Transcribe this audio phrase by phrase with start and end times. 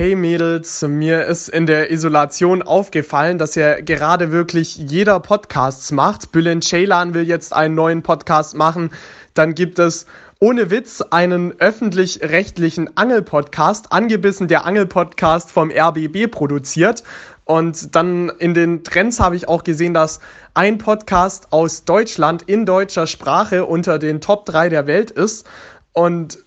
[0.00, 6.32] Hey Mädels, mir ist in der Isolation aufgefallen, dass ja gerade wirklich jeder Podcasts macht.
[6.32, 8.92] Bülent Ceylan will jetzt einen neuen Podcast machen.
[9.34, 10.06] Dann gibt es
[10.38, 17.02] ohne Witz einen öffentlich-rechtlichen Angelpodcast, angebissen der Angelpodcast vom RBB produziert.
[17.44, 20.20] Und dann in den Trends habe ich auch gesehen, dass
[20.54, 25.46] ein Podcast aus Deutschland in deutscher Sprache unter den Top 3 der Welt ist.
[25.92, 26.38] Und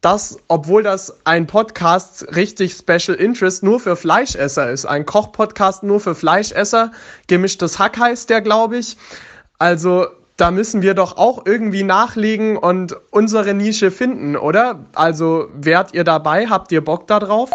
[0.00, 4.86] das, obwohl das ein Podcast richtig Special Interest nur für Fleischesser ist.
[4.86, 6.92] Ein Kochpodcast nur für Fleischesser.
[7.26, 8.96] Gemischtes Hack heißt der, glaube ich.
[9.58, 10.06] Also
[10.38, 14.86] da müssen wir doch auch irgendwie nachlegen und unsere Nische finden, oder?
[14.94, 16.46] Also wärt ihr dabei?
[16.46, 17.50] Habt ihr Bock darauf?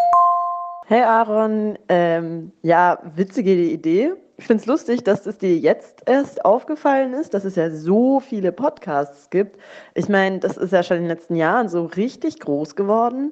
[0.87, 4.13] Hey Aaron, ähm, ja, witzige Idee.
[4.37, 8.19] Ich finde es lustig, dass es dir jetzt erst aufgefallen ist, dass es ja so
[8.19, 9.57] viele Podcasts gibt.
[9.93, 13.31] Ich meine, das ist ja schon in den letzten Jahren so richtig groß geworden.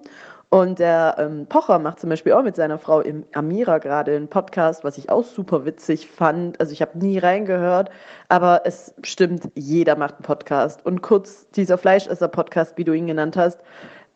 [0.53, 3.01] Und der ähm, Pocher macht zum Beispiel auch mit seiner Frau
[3.33, 6.59] Amira gerade einen Podcast, was ich auch super witzig fand.
[6.59, 7.89] Also ich habe nie reingehört,
[8.29, 10.85] aber es stimmt, jeder macht einen Podcast.
[10.85, 13.59] Und kurz dieser Fleischesser-Podcast, wie du ihn genannt hast,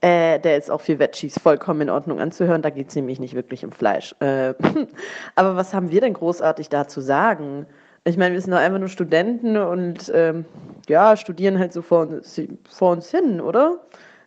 [0.01, 2.61] äh, der ist auch für Veggies vollkommen in Ordnung anzuhören.
[2.61, 4.15] Da geht es nämlich nicht wirklich um Fleisch.
[4.19, 4.53] Äh,
[5.35, 7.65] aber was haben wir denn großartig da zu sagen?
[8.03, 10.45] Ich meine, wir sind doch einfach nur Studenten und ähm,
[10.87, 13.79] ja, studieren halt so vor uns, vor uns hin, oder?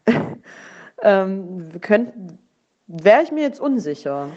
[1.03, 1.71] ähm,
[2.87, 4.29] wäre ich mir jetzt unsicher.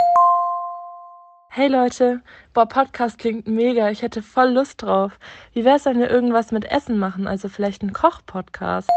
[1.50, 2.20] Hey Leute,
[2.52, 3.90] boah, Podcast klingt mega.
[3.90, 5.18] Ich hätte voll Lust drauf.
[5.52, 7.26] Wie wäre es, wenn wir irgendwas mit Essen machen?
[7.26, 8.90] Also vielleicht einen Koch-Podcast?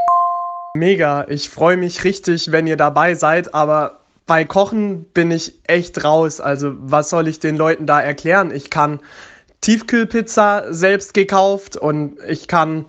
[0.78, 1.25] Mega.
[1.30, 6.39] Ich freue mich richtig, wenn ihr dabei seid, aber bei Kochen bin ich echt raus.
[6.39, 8.52] Also, was soll ich den Leuten da erklären?
[8.52, 9.00] Ich kann
[9.61, 12.86] Tiefkühlpizza selbst gekauft und ich kann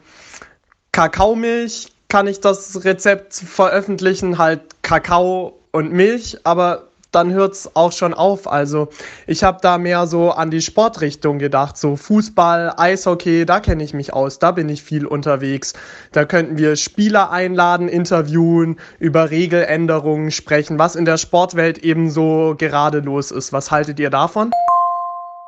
[0.93, 7.93] Kakaomilch, kann ich das Rezept veröffentlichen, halt Kakao und Milch, aber dann hört es auch
[7.93, 8.51] schon auf.
[8.51, 8.89] Also
[9.27, 13.95] ich habe da mehr so an die Sportrichtung gedacht, so Fußball, Eishockey, da kenne ich
[13.95, 15.75] mich aus, da bin ich viel unterwegs.
[16.13, 22.55] Da könnten wir Spieler einladen, interviewen, über Regeländerungen sprechen, was in der Sportwelt eben so
[22.59, 23.53] gerade los ist.
[23.53, 24.51] Was haltet ihr davon?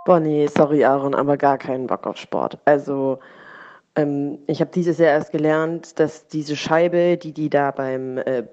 [0.07, 2.59] Boah, nee, sorry Aaron, aber gar keinen Bock auf Sport.
[2.65, 3.19] Also
[3.97, 8.45] ähm, ich habe dieses Jahr erst gelernt, dass diese Scheibe, die die da beim äh,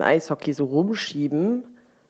[0.00, 1.64] Eishockey so rumschieben,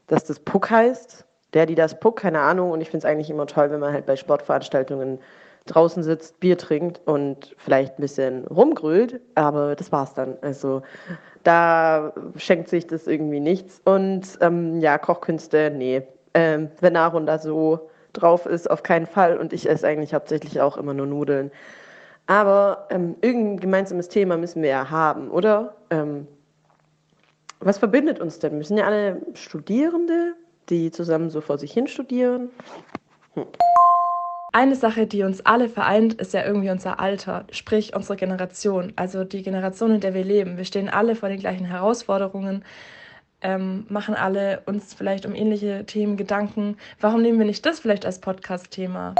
[0.06, 1.24] dass das Puck heißt.
[1.52, 2.72] Der, die das Puck, keine Ahnung.
[2.72, 5.20] Und ich finde es eigentlich immer toll, wenn man halt bei Sportveranstaltungen
[5.66, 9.20] draußen sitzt, Bier trinkt und vielleicht ein bisschen rumgrölt.
[9.34, 10.36] Aber das war's dann.
[10.42, 10.82] Also
[11.44, 13.80] da schenkt sich das irgendwie nichts.
[13.84, 16.02] Und ähm, ja, Kochkünste, nee.
[16.34, 19.38] Ähm, wenn Aaron da so drauf ist, auf keinen Fall.
[19.38, 21.52] Und ich esse eigentlich hauptsächlich auch immer nur Nudeln.
[22.26, 25.76] Aber ähm, irgendein gemeinsames Thema müssen wir ja haben, oder?
[25.90, 26.26] Ähm,
[27.64, 28.58] was verbindet uns denn?
[28.58, 30.34] Wir sind ja alle Studierende,
[30.68, 32.50] die zusammen so vor sich hin studieren.
[33.34, 33.46] Hm.
[34.52, 39.24] Eine Sache, die uns alle vereint, ist ja irgendwie unser Alter, sprich unsere Generation, also
[39.24, 40.56] die Generation, in der wir leben.
[40.58, 42.64] Wir stehen alle vor den gleichen Herausforderungen,
[43.40, 46.76] ähm, machen alle uns vielleicht um ähnliche Themen Gedanken.
[47.00, 49.16] Warum nehmen wir nicht das vielleicht als Podcast-Thema?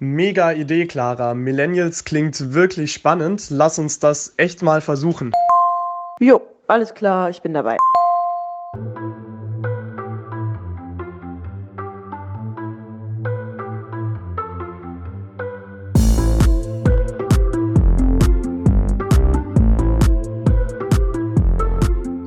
[0.00, 1.34] Mega Idee, Clara.
[1.34, 3.48] Millennials klingt wirklich spannend.
[3.50, 5.32] Lass uns das echt mal versuchen.
[6.20, 7.76] Jo, alles klar, ich bin dabei.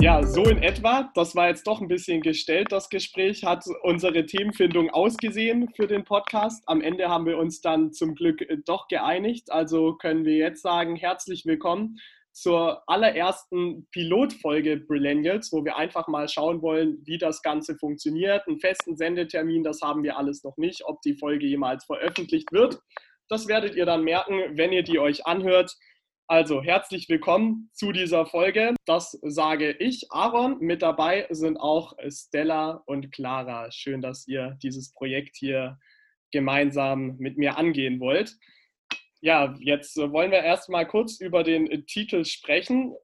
[0.02, 1.12] Ja, so in etwa.
[1.14, 3.44] Das war jetzt doch ein bisschen gestellt, das Gespräch.
[3.44, 6.64] Hat unsere Themenfindung ausgesehen für den Podcast.
[6.66, 9.52] Am Ende haben wir uns dann zum Glück doch geeinigt.
[9.52, 12.00] Also können wir jetzt sagen, herzlich willkommen
[12.34, 18.48] zur allerersten Pilotfolge Brillennials, wo wir einfach mal schauen wollen, wie das Ganze funktioniert.
[18.48, 20.84] Einen festen Sendetermin, das haben wir alles noch nicht.
[20.86, 22.80] Ob die Folge jemals veröffentlicht wird,
[23.30, 25.76] das werdet ihr dann merken, wenn ihr die euch anhört.
[26.28, 28.74] Also herzlich willkommen zu dieser Folge.
[28.86, 30.60] Das sage ich, Aaron.
[30.60, 33.70] Mit dabei sind auch Stella und Clara.
[33.72, 35.78] Schön, dass ihr dieses Projekt hier
[36.32, 38.38] gemeinsam mit mir angehen wollt.
[39.22, 42.96] Ja, jetzt wollen wir erstmal kurz über den äh, Titel sprechen.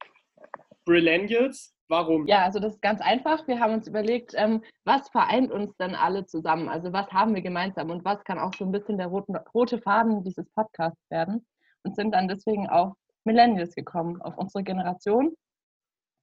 [0.84, 2.26] Brillennials, warum?
[2.26, 3.46] Ja, also das ist ganz einfach.
[3.46, 6.68] Wir haben uns überlegt, ähm, was vereint uns denn alle zusammen?
[6.68, 10.24] Also was haben wir gemeinsam und was kann auch so ein bisschen der rote Faden
[10.24, 11.46] dieses Podcasts werden?
[11.84, 12.94] Und sind dann deswegen auf
[13.24, 15.36] Millennials gekommen, auf unsere Generation,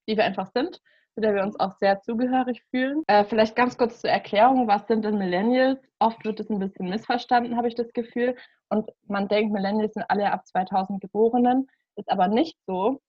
[0.10, 0.82] die wir einfach sind
[1.16, 3.04] zu der wir uns auch sehr zugehörig fühlen.
[3.08, 5.80] Äh, vielleicht ganz kurz zur Erklärung, was sind denn Millennials?
[6.00, 8.36] Oft wird es ein bisschen missverstanden, habe ich das Gefühl.
[8.70, 11.68] Und man denkt, Millennials sind alle ab 2000 Geborenen.
[11.96, 13.00] Ist aber nicht so.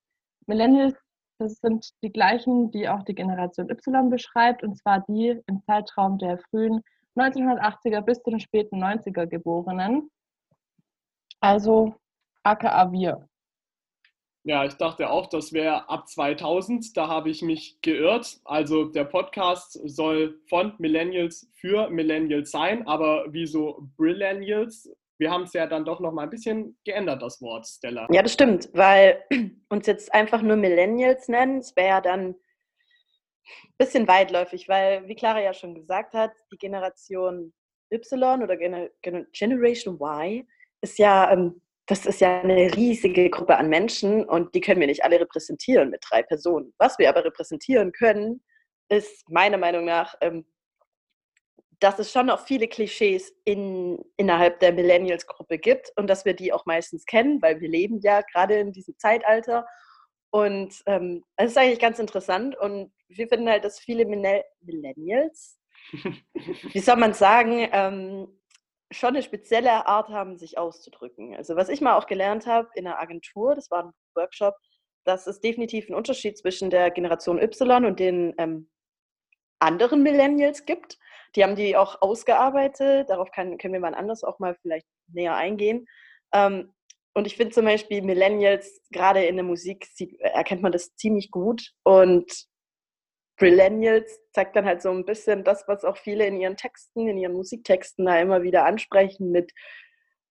[0.46, 0.94] Millennials
[1.38, 6.18] Das sind die gleichen, die auch die Generation Y beschreibt, und zwar die im Zeitraum
[6.18, 6.82] der frühen
[7.16, 10.10] 1980er bis zu den späten 90er Geborenen.
[11.40, 11.94] Also
[12.42, 13.28] aka wir.
[14.46, 16.96] Ja, ich dachte auch, das wäre ab 2000.
[16.96, 18.38] Da habe ich mich geirrt.
[18.44, 24.88] Also der Podcast soll von Millennials für Millennials sein, aber wieso Brillennials?
[25.18, 28.06] Wir haben es ja dann doch noch mal ein bisschen geändert, das Wort, Stella.
[28.12, 29.20] Ja, das stimmt, weil
[29.68, 32.36] uns jetzt einfach nur Millennials nennen, es wäre ja dann ein
[33.78, 37.52] bisschen weitläufig, weil, wie Clara ja schon gesagt hat, die Generation
[37.90, 40.46] Y oder Generation Y
[40.82, 44.88] ist ja ähm, das ist ja eine riesige Gruppe an Menschen und die können wir
[44.88, 46.74] nicht alle repräsentieren mit drei Personen.
[46.78, 48.42] Was wir aber repräsentieren können,
[48.88, 50.46] ist meiner Meinung nach, ähm,
[51.78, 56.52] dass es schon noch viele Klischees in, innerhalb der Millennials-Gruppe gibt und dass wir die
[56.52, 59.66] auch meistens kennen, weil wir leben ja gerade in diesem Zeitalter.
[60.30, 65.60] Und ähm, es ist eigentlich ganz interessant und wir finden halt, dass viele Millennials,
[66.72, 68.40] wie soll man sagen, ähm,
[68.92, 71.34] schon eine spezielle Art haben, sich auszudrücken.
[71.34, 74.54] Also was ich mal auch gelernt habe in einer Agentur, das war ein Workshop,
[75.04, 78.68] dass es definitiv einen Unterschied zwischen der Generation Y und den ähm,
[79.58, 80.98] anderen Millennials gibt.
[81.34, 83.10] Die haben die auch ausgearbeitet.
[83.10, 85.86] Darauf kann, können wir mal anders auch mal vielleicht näher eingehen.
[86.32, 86.72] Ähm,
[87.14, 91.30] und ich finde zum Beispiel Millennials, gerade in der Musik, sieht, erkennt man das ziemlich
[91.30, 91.72] gut.
[91.82, 92.30] Und
[93.40, 97.18] Millennials zeigt dann halt so ein bisschen das, was auch viele in ihren Texten, in
[97.18, 99.52] ihren Musiktexten da immer wieder ansprechen mit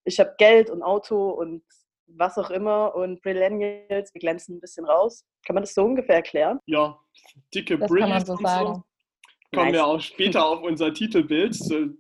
[0.05, 1.63] ich habe Geld und Auto und
[2.07, 5.25] was auch immer und Millennials, wir glänzen ein bisschen raus.
[5.45, 6.59] Kann man das so ungefähr erklären?
[6.67, 6.99] Ja,
[7.53, 8.75] dicke das kann man so sagen.
[8.75, 8.83] So.
[9.53, 9.73] Kommen nice.
[9.73, 11.55] wir auch später auf unser Titelbild,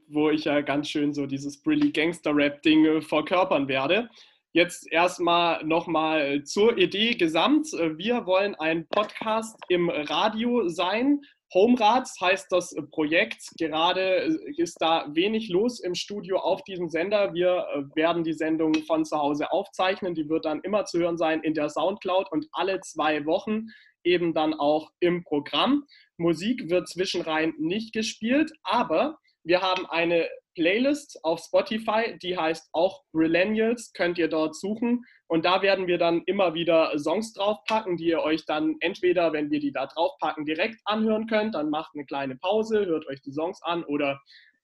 [0.07, 4.09] wo ich ja ganz schön so dieses Brilly Gangster Rap Ding äh, verkörpern werde.
[4.55, 7.73] Jetzt erstmal nochmal zur Idee gesamt.
[7.73, 11.19] Wir wollen ein Podcast im Radio sein.
[11.53, 13.49] Homerats heißt das Projekt.
[13.57, 17.33] Gerade ist da wenig los im Studio auf diesem Sender.
[17.33, 17.65] Wir
[17.95, 20.15] werden die Sendung von zu Hause aufzeichnen.
[20.15, 23.65] Die wird dann immer zu hören sein in der Soundcloud und alle zwei Wochen
[24.05, 25.83] eben dann auch im Programm.
[26.15, 33.03] Musik wird zwischenrein nicht gespielt, aber wir haben eine Playlist auf Spotify, die heißt auch
[33.13, 35.05] Millennials, könnt ihr dort suchen.
[35.27, 39.51] Und da werden wir dann immer wieder Songs draufpacken, die ihr euch dann entweder, wenn
[39.51, 43.31] wir die da draufpacken, direkt anhören könnt, dann macht eine kleine Pause, hört euch die
[43.31, 44.19] Songs an oder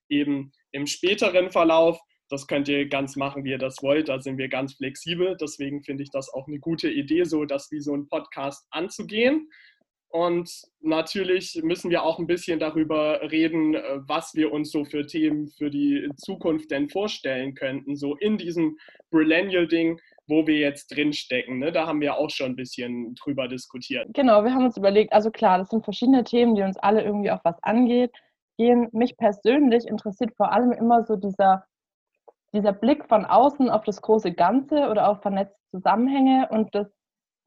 [0.10, 2.00] eben im späteren Verlauf.
[2.30, 4.08] Das könnt ihr ganz machen, wie ihr das wollt.
[4.08, 5.36] Da sind wir ganz flexibel.
[5.36, 9.50] Deswegen finde ich das auch eine gute Idee, so das wie so ein Podcast anzugehen.
[10.12, 15.08] Und natürlich müssen wir auch ein bisschen darüber reden, äh, was wir uns so für
[15.08, 18.78] Themen für die Zukunft denn vorstellen könnten, so in diesem
[19.10, 21.60] Brillennial-Ding, wo wir jetzt drinstecken.
[21.60, 21.72] Ne?
[21.72, 24.08] Da haben wir auch schon ein bisschen drüber diskutiert.
[24.14, 27.32] Genau, wir haben uns überlegt, also klar, das sind verschiedene Themen, die uns alle irgendwie
[27.32, 28.12] auch was angeht.
[28.58, 28.90] Gehen.
[28.92, 31.66] Mich persönlich interessiert vor allem immer so dieser,
[32.54, 36.92] dieser Blick von außen auf das große Ganze oder auf vernetzte Zusammenhänge und das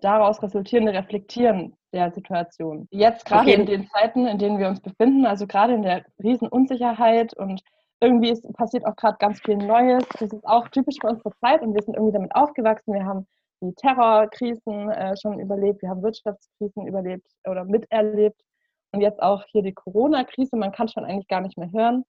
[0.00, 2.88] daraus resultierende Reflektieren der Situation.
[2.90, 3.60] Jetzt gerade okay.
[3.60, 7.62] in den Zeiten, in denen wir uns befinden, also gerade in der Riesenunsicherheit und
[8.00, 10.04] irgendwie ist, passiert auch gerade ganz viel Neues.
[10.18, 12.92] Das ist auch typisch für unsere Zeit und wir sind irgendwie damit aufgewachsen.
[12.92, 13.26] Wir haben
[13.62, 18.40] die Terrorkrisen äh, schon überlebt, wir haben Wirtschaftskrisen überlebt oder miterlebt
[18.92, 20.56] und jetzt auch hier die Corona-Krise.
[20.56, 22.04] Man kann schon eigentlich gar nicht mehr hören.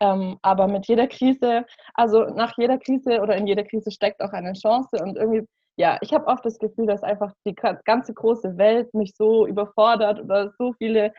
[0.00, 1.64] Ähm, aber mit jeder Krise,
[1.94, 5.98] also nach jeder Krise oder in jeder Krise steckt auch eine Chance und irgendwie ja,
[6.00, 10.52] ich habe oft das Gefühl, dass einfach die ganze große Welt mich so überfordert oder
[10.58, 11.12] so viele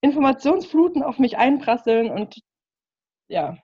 [0.00, 2.40] Informationsfluten auf mich einprasseln und
[3.28, 3.56] ja,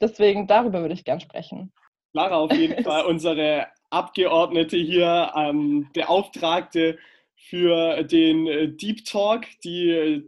[0.00, 1.72] deswegen darüber würde ich gern sprechen.
[2.12, 6.98] Lara, auf jeden Fall unsere Abgeordnete hier, ähm, der Auftragte
[7.36, 10.24] für den äh, Deep Talk, die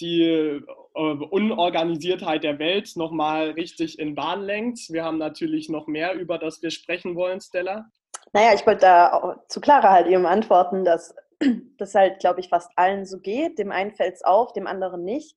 [0.00, 0.62] die äh,
[0.94, 4.90] Unorganisiertheit der Welt nochmal richtig in Bahn lenkt.
[4.90, 7.90] Wir haben natürlich noch mehr, über das wir sprechen wollen, Stella.
[8.32, 11.14] Naja, ich wollte da zu Clara halt eben antworten, dass
[11.78, 13.58] das halt, glaube ich, fast allen so geht.
[13.58, 15.36] Dem einen fällt es auf, dem anderen nicht.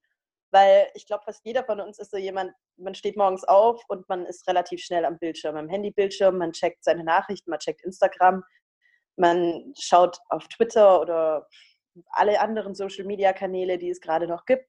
[0.52, 4.08] Weil ich glaube, fast jeder von uns ist so jemand, man steht morgens auf und
[4.10, 8.44] man ist relativ schnell am Bildschirm, am Handybildschirm, man checkt seine Nachrichten, man checkt Instagram,
[9.16, 11.48] man schaut auf Twitter oder
[12.10, 14.68] alle anderen Social-Media-Kanäle, die es gerade noch gibt,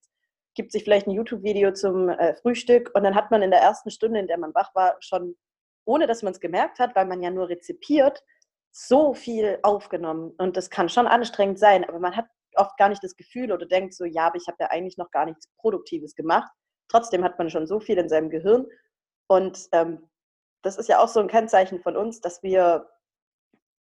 [0.55, 3.91] gibt sich vielleicht ein YouTube-Video zum äh, Frühstück und dann hat man in der ersten
[3.91, 5.37] Stunde, in der man wach war, schon
[5.85, 8.23] ohne dass man es gemerkt hat, weil man ja nur rezipiert,
[8.71, 10.33] so viel aufgenommen.
[10.39, 13.67] Und das kann schon anstrengend sein, aber man hat oft gar nicht das Gefühl oder
[13.67, 16.51] denkt so, ja, aber ich habe ja eigentlich noch gar nichts Produktives gemacht.
[16.89, 18.67] Trotzdem hat man schon so viel in seinem Gehirn.
[19.29, 20.09] Und ähm,
[20.63, 22.89] das ist ja auch so ein Kennzeichen von uns, dass wir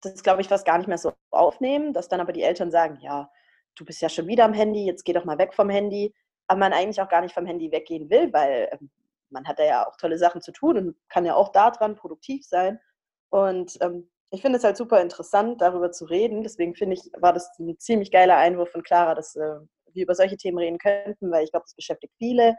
[0.01, 3.00] das, glaube ich, fast gar nicht mehr so aufnehmen, dass dann aber die Eltern sagen,
[3.01, 3.29] ja,
[3.75, 6.13] du bist ja schon wieder am Handy, jetzt geh doch mal weg vom Handy.
[6.48, 8.89] Aber man eigentlich auch gar nicht vom Handy weggehen will, weil ähm,
[9.32, 12.46] man hat da ja auch tolle Sachen zu tun und kann ja auch daran produktiv
[12.46, 12.80] sein.
[13.30, 16.44] Und ähm, ich finde es halt super interessant, darüber zu reden.
[16.44, 19.60] Deswegen finde ich, war das ein ziemlich geiler Einwurf von Clara, dass äh,
[19.94, 22.56] wir über solche Themen reden könnten, weil ich glaube, das beschäftigt viele.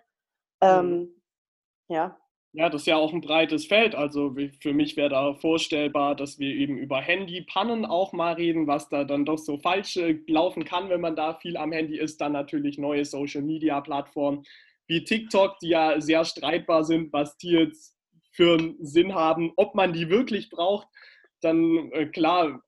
[0.60, 1.22] Ähm, mhm.
[1.88, 2.16] Ja.
[2.52, 3.94] Ja, das ist ja auch ein breites Feld.
[3.94, 8.88] Also für mich wäre da vorstellbar, dass wir eben über Handypannen auch mal reden, was
[8.88, 12.20] da dann doch so falsch äh, laufen kann, wenn man da viel am Handy ist.
[12.20, 14.44] Dann natürlich neue Social-Media-Plattformen
[14.90, 17.96] wie TikTok, die ja sehr streitbar sind, was die jetzt
[18.32, 20.88] für einen Sinn haben, ob man die wirklich braucht.
[21.40, 22.60] Dann äh, klar,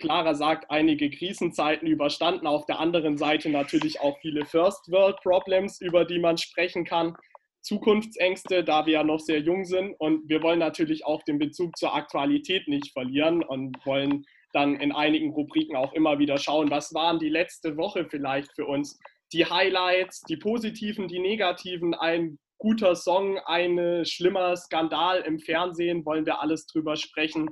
[0.00, 2.48] Clara sagt, einige Krisenzeiten überstanden.
[2.48, 7.14] Auf der anderen Seite natürlich auch viele First World Problems, über die man sprechen kann.
[7.62, 9.94] Zukunftsängste, da wir ja noch sehr jung sind.
[10.00, 14.90] Und wir wollen natürlich auch den Bezug zur Aktualität nicht verlieren und wollen dann in
[14.90, 18.98] einigen Rubriken auch immer wieder schauen, was waren die letzte Woche vielleicht für uns.
[19.32, 26.26] Die Highlights, die positiven, die negativen, ein guter Song, ein schlimmer Skandal im Fernsehen, wollen
[26.26, 27.50] wir alles drüber sprechen.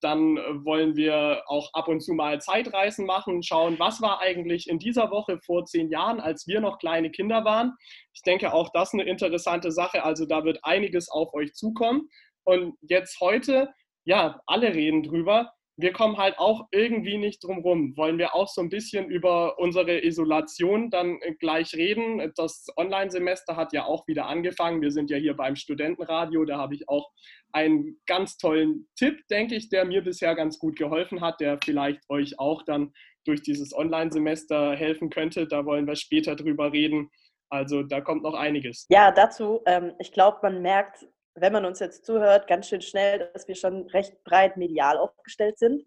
[0.00, 4.68] Dann äh, wollen wir auch ab und zu mal Zeitreisen machen, schauen, was war eigentlich
[4.68, 7.72] in dieser Woche vor zehn Jahren, als wir noch kleine Kinder waren.
[8.12, 10.04] Ich denke, auch das eine interessante Sache.
[10.04, 12.08] Also da wird einiges auf euch zukommen.
[12.44, 13.70] Und jetzt heute,
[14.04, 17.96] ja, alle reden drüber wir kommen halt auch irgendwie nicht drum rum.
[17.96, 22.32] Wollen wir auch so ein bisschen über unsere Isolation dann äh, gleich reden?
[22.36, 24.82] Das Online-Semester hat ja auch wieder angefangen.
[24.82, 26.44] Wir sind ja hier beim Studentenradio.
[26.44, 27.10] Da habe ich auch
[27.52, 32.00] einen ganz tollen Tipp, denke ich, der mir bisher ganz gut geholfen hat, der vielleicht
[32.08, 32.92] euch auch dann
[33.24, 35.46] durch dieses Online-Semester helfen könnte.
[35.46, 37.10] Da wollen wir später drüber reden.
[37.50, 38.86] Also da kommt noch einiges.
[38.90, 41.06] Ja, dazu, ähm, ich glaube, man merkt
[41.40, 45.58] wenn man uns jetzt zuhört, ganz schön schnell, dass wir schon recht breit medial aufgestellt
[45.58, 45.84] sind.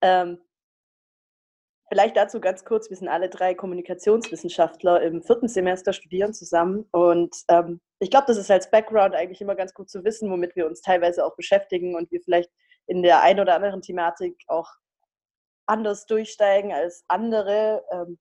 [0.00, 0.38] Ähm,
[1.88, 7.34] vielleicht dazu ganz kurz, wir sind alle drei Kommunikationswissenschaftler im vierten Semester, studieren zusammen und
[7.48, 10.66] ähm, ich glaube, das ist als Background eigentlich immer ganz gut zu wissen, womit wir
[10.66, 12.50] uns teilweise auch beschäftigen und wir vielleicht
[12.86, 14.68] in der einen oder anderen Thematik auch
[15.66, 17.82] anders durchsteigen als andere.
[17.90, 18.18] Ähm,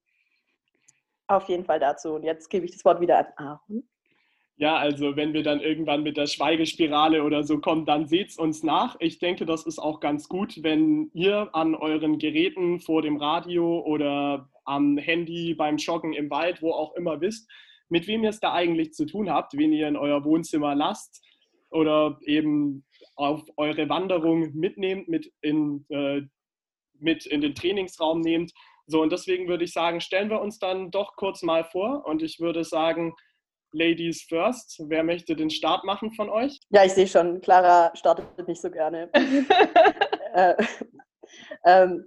[1.27, 2.13] auf jeden Fall dazu.
[2.13, 3.89] Und jetzt gebe ich das Wort wieder an Aaron.
[4.63, 8.37] Ja, also wenn wir dann irgendwann mit der Schweigespirale oder so kommen, dann seht es
[8.37, 8.95] uns nach.
[9.01, 13.81] Ich denke, das ist auch ganz gut, wenn ihr an euren Geräten vor dem Radio
[13.81, 17.51] oder am Handy beim Joggen im Wald, wo auch immer wisst,
[17.89, 21.21] mit wem ihr es da eigentlich zu tun habt, wen ihr in euer Wohnzimmer lasst
[21.69, 22.85] oder eben
[23.17, 26.21] auf eure Wanderung mitnehmt, mit in, äh,
[26.99, 28.53] mit in den Trainingsraum nehmt.
[28.87, 32.23] So, und deswegen würde ich sagen, stellen wir uns dann doch kurz mal vor und
[32.23, 33.13] ich würde sagen,
[33.73, 34.81] Ladies first.
[34.87, 36.59] Wer möchte den Start machen von euch?
[36.69, 39.09] Ja, ich sehe schon, Clara startet nicht so gerne.
[40.33, 40.55] äh,
[41.65, 42.05] ähm,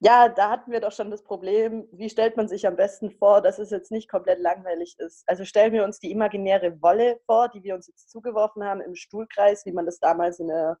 [0.00, 3.40] ja, da hatten wir doch schon das Problem, wie stellt man sich am besten vor,
[3.40, 5.22] dass es jetzt nicht komplett langweilig ist.
[5.26, 8.94] Also stellen wir uns die imaginäre Wolle vor, die wir uns jetzt zugeworfen haben im
[8.94, 10.78] Stuhlkreis, wie man das damals in der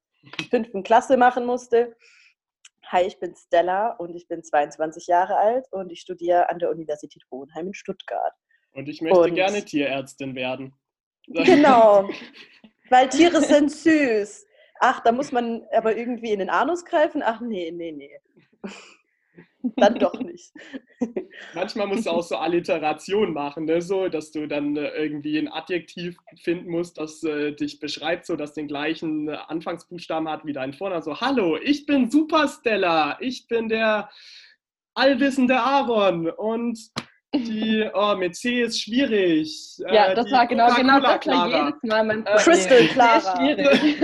[0.50, 1.94] fünften Klasse machen musste.
[2.86, 6.70] Hi, ich bin Stella und ich bin 22 Jahre alt und ich studiere an der
[6.70, 8.34] Universität Hohenheim in Stuttgart.
[8.72, 10.74] Und ich möchte und gerne Tierärztin werden.
[11.28, 12.10] Genau,
[12.90, 14.44] weil Tiere sind süß.
[14.80, 17.22] Ach, da muss man aber irgendwie in den Anus greifen?
[17.24, 18.18] Ach nee, nee, nee.
[19.76, 20.52] dann doch nicht.
[21.54, 23.80] Manchmal musst du auch so Alliteration machen, ne?
[23.80, 28.36] so, dass du dann äh, irgendwie ein Adjektiv finden musst, das äh, dich beschreibt, so
[28.36, 31.02] dass den gleichen äh, Anfangsbuchstaben hat wie dein Vorname.
[31.02, 34.10] So, hallo, ich bin Superstella, ich bin der
[34.94, 36.78] allwissende Aaron und
[37.34, 39.78] die, oh, mit C ist schwierig.
[39.78, 42.42] Ja, äh, das war genau, genau das war jedes Mal mein Problem.
[42.42, 43.36] Crystal Clara.
[43.36, 43.98] schwierig.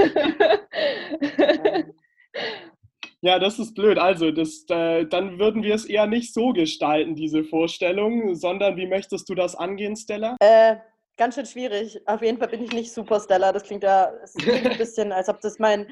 [3.21, 3.99] ja, das ist blöd.
[3.99, 8.87] Also, das, äh, dann würden wir es eher nicht so gestalten, diese Vorstellung, sondern wie
[8.87, 10.37] möchtest du das angehen, Stella?
[10.41, 10.77] Äh,
[11.19, 12.01] ganz schön schwierig.
[12.07, 13.53] Auf jeden Fall bin ich nicht Super Stella.
[13.53, 15.87] Das klingt ja das klingt ein bisschen, als ob das mein,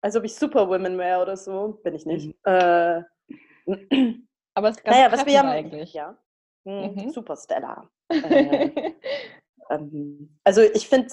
[0.00, 1.78] als ob ich Superwoman wäre oder so.
[1.84, 2.26] Bin ich nicht.
[2.26, 2.34] Mhm.
[2.44, 3.02] Äh,
[4.54, 5.92] aber es ist ganz naja, was wir ja, eigentlich.
[5.92, 6.16] Ja.
[6.64, 7.10] Hm, mhm.
[7.10, 7.90] Superstellar.
[8.08, 8.70] äh,
[9.70, 11.12] ähm, also ich finde,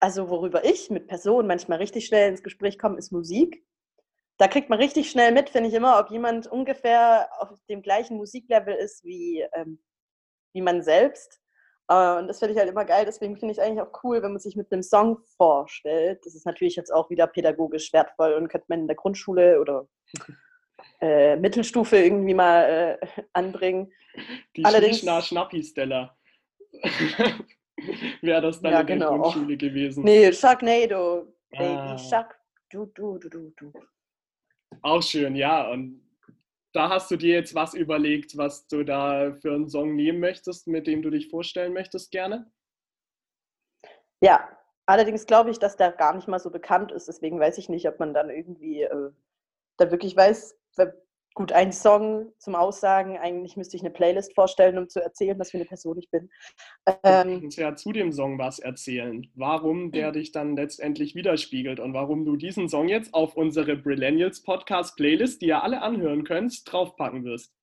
[0.00, 3.64] also worüber ich mit Personen manchmal richtig schnell ins Gespräch komme, ist Musik.
[4.38, 8.16] Da kriegt man richtig schnell mit, finde ich immer, ob jemand ungefähr auf dem gleichen
[8.16, 9.78] Musiklevel ist wie, ähm,
[10.52, 11.40] wie man selbst.
[11.88, 13.04] Äh, und das finde ich halt immer geil.
[13.04, 16.24] Deswegen finde ich es eigentlich auch cool, wenn man sich mit einem Song vorstellt.
[16.24, 19.86] Das ist natürlich jetzt auch wieder pädagogisch wertvoll und könnte man in der Grundschule oder
[21.02, 23.92] äh, Mittelstufe irgendwie mal äh, anbringen.
[24.56, 26.16] Die Allerdings, Schnappi-Stella.
[28.22, 29.18] Wäre das dann ja, in der genau.
[29.18, 30.04] Grundschule gewesen.
[30.04, 31.34] Nee, Sharknado.
[31.50, 31.98] Baby ah.
[31.98, 32.38] Shark.
[32.70, 33.72] Du, du, du, du, du.
[34.80, 35.68] Auch schön, ja.
[35.70, 36.00] Und
[36.72, 40.68] da hast du dir jetzt was überlegt, was du da für einen Song nehmen möchtest,
[40.68, 42.50] mit dem du dich vorstellen möchtest, gerne?
[44.22, 44.48] Ja,
[44.86, 47.08] allerdings glaube ich, dass der gar nicht mal so bekannt ist.
[47.08, 49.10] Deswegen weiß ich nicht, ob man dann irgendwie äh,
[49.76, 50.56] da wirklich weiß,
[51.34, 53.18] gut, ein Song zum Aussagen.
[53.18, 56.30] Eigentlich müsste ich eine Playlist vorstellen, um zu erzählen, was für eine Person ich bin.
[57.02, 59.26] Ähm, du kannst ja zu dem Song was erzählen.
[59.34, 64.42] Warum der dich dann letztendlich widerspiegelt und warum du diesen Song jetzt auf unsere Brillennials
[64.42, 67.54] Podcast Playlist, die ihr alle anhören könnt, draufpacken wirst.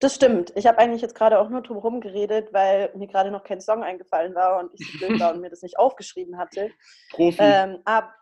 [0.00, 0.52] Das stimmt.
[0.56, 3.60] Ich habe eigentlich jetzt gerade auch nur drum herum geredet, weil mir gerade noch kein
[3.60, 6.70] Song eingefallen war und ich so blöd war und mir das nicht aufgeschrieben hatte.
[7.12, 7.38] Profi.
[7.40, 8.12] Ähm, ab,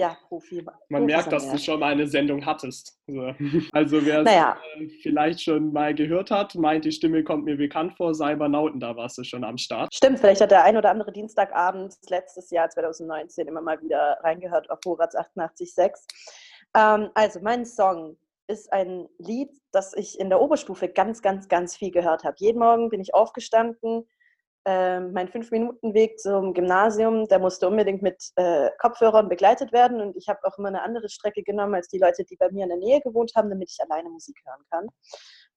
[0.00, 0.64] ja, Profi.
[0.88, 2.98] Man merkt, dass du schon mal eine Sendung hattest.
[3.72, 4.56] Also, wer es Naja.
[4.78, 8.96] äh, vielleicht schon mal gehört hat, meint, die Stimme kommt mir bekannt vor, Cybernauten, da
[8.96, 9.92] warst du schon am Start.
[9.92, 14.70] Stimmt, vielleicht hat der ein oder andere Dienstagabend letztes Jahr 2019 immer mal wieder reingehört
[14.70, 15.90] auf Horaz 88.6.
[16.76, 18.16] Ähm, also mein Song
[18.46, 22.36] ist ein Lied, das ich in der Oberstufe ganz, ganz, ganz viel gehört habe.
[22.38, 24.06] Jeden Morgen bin ich aufgestanden.
[24.66, 30.28] Ähm, mein Fünf-Minuten-Weg zum Gymnasium, der musste unbedingt mit äh, Kopfhörern begleitet werden und ich
[30.28, 32.78] habe auch immer eine andere Strecke genommen als die Leute, die bei mir in der
[32.78, 34.88] Nähe gewohnt haben, damit ich alleine Musik hören kann.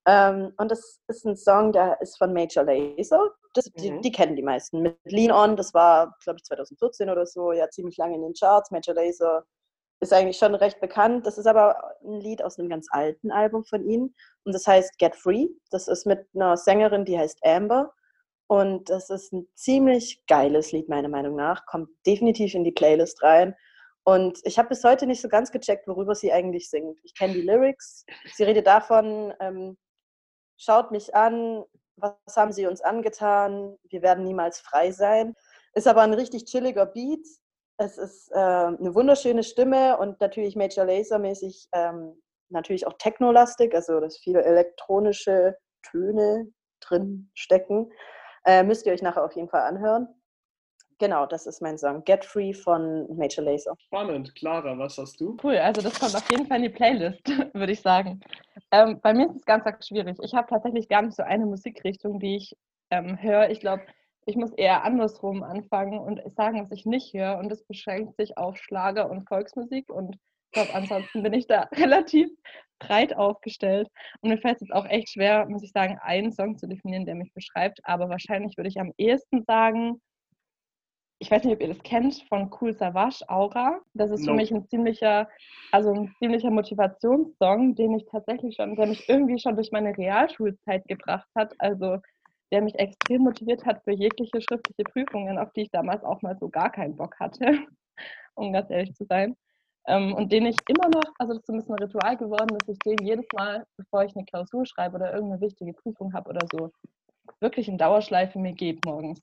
[0.05, 3.31] Ähm, und das ist ein Song, der ist von Major Lazer.
[3.53, 4.01] Das, die, Mhm.
[4.01, 4.81] die kennen die meisten.
[4.81, 8.33] Mit Lean On, das war, glaube ich, 2014 oder so, ja, ziemlich lange in den
[8.33, 8.72] Charts.
[8.72, 9.45] Major Lazer
[10.01, 11.25] ist eigentlich schon recht bekannt.
[11.25, 14.13] Das ist aber ein Lied aus einem ganz alten Album von ihm.
[14.43, 15.48] Und das heißt Get Free.
[15.72, 17.93] Das ist mit einer Sängerin, die heißt Amber.
[18.47, 21.65] Und das ist ein ziemlich geiles Lied, meiner Meinung nach.
[21.65, 23.55] Kommt definitiv in die Playlist rein.
[24.05, 27.00] Und ich habe bis heute nicht so ganz gecheckt, worüber sie eigentlich singt.
[27.03, 28.05] Ich kenne die Lyrics.
[28.35, 29.77] Sie redet davon, ähm,
[30.57, 31.63] schaut mich an,
[31.95, 35.35] was haben sie uns angetan, wir werden niemals frei sein.
[35.73, 37.25] Ist aber ein richtig chilliger Beat.
[37.77, 44.00] Es ist äh, eine wunderschöne Stimme und natürlich Major Laser-mäßig ähm, natürlich auch technolastig, also
[44.00, 47.91] dass viele elektronische Töne drin stecken.
[48.45, 50.07] Äh, müsst ihr euch nachher auf jeden Fall anhören.
[51.00, 52.03] Genau, das ist mein Song.
[52.03, 53.75] Get Free von Major Lazer.
[53.77, 54.35] Spannend.
[54.35, 55.35] Clara, was hast du?
[55.44, 58.22] Cool, also das kommt auf jeden Fall in die Playlist, würde ich sagen.
[58.72, 60.18] Ähm, bei mir ist es ganz arg schwierig.
[60.22, 62.55] Ich habe tatsächlich gar nicht so eine Musikrichtung, die ich
[62.89, 63.50] ähm, höre.
[63.50, 63.83] Ich glaube,
[64.25, 67.37] ich muss eher andersrum anfangen und sagen, was ich nicht höre.
[67.37, 69.91] Und das beschränkt sich auf Schlager und Volksmusik.
[69.91, 70.18] Und
[70.53, 72.29] glaube, ansonsten bin ich da relativ
[72.79, 73.87] breit aufgestellt.
[74.22, 77.05] Und mir fällt es jetzt auch echt schwer, muss ich sagen, einen Song zu definieren,
[77.05, 77.79] der mich beschreibt.
[77.83, 80.01] Aber wahrscheinlich würde ich am ehesten sagen,
[81.20, 83.79] ich weiß nicht, ob ihr das kennt, von Cool Savage, Aura.
[83.94, 84.42] Das ist für Nope.
[84.42, 85.29] mich ein ziemlicher,
[85.72, 90.85] also ein ziemlicher Motivationssong, den ich tatsächlich schon, der mich irgendwie schon durch meine Realschulzeit
[90.85, 91.53] gebracht hat.
[91.59, 92.00] Also
[92.51, 96.37] der mich extrem motiviert hat für jegliche schriftliche Prüfungen, auf die ich damals auch mal
[96.39, 97.46] so gar keinen Bock hatte,
[98.35, 99.35] um ganz ehrlich zu sein.
[99.87, 102.57] Ähm, und den ich immer noch, also das ist so ein bisschen ein Ritual geworden,
[102.57, 106.29] dass ich den jedes Mal, bevor ich eine Klausur schreibe oder irgendeine wichtige Prüfung habe
[106.29, 106.72] oder so,
[107.39, 109.22] wirklich in Dauerschleife mir gebe morgens.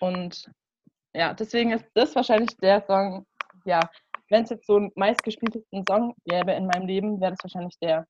[0.00, 0.50] Und
[1.14, 3.26] ja, deswegen ist das wahrscheinlich der Song,
[3.64, 3.80] ja,
[4.28, 8.06] wenn es jetzt so einen meistgespieltesten Song gäbe in meinem Leben, wäre das wahrscheinlich der.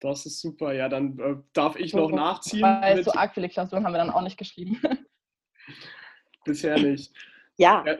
[0.00, 0.72] Das ist super.
[0.72, 2.62] Ja, dann äh, darf ich noch nachziehen.
[2.62, 4.80] Weil Mit, so arg viele Klausuren haben wir dann auch nicht geschrieben.
[6.44, 7.12] bisher nicht.
[7.56, 7.96] Ja, Ja,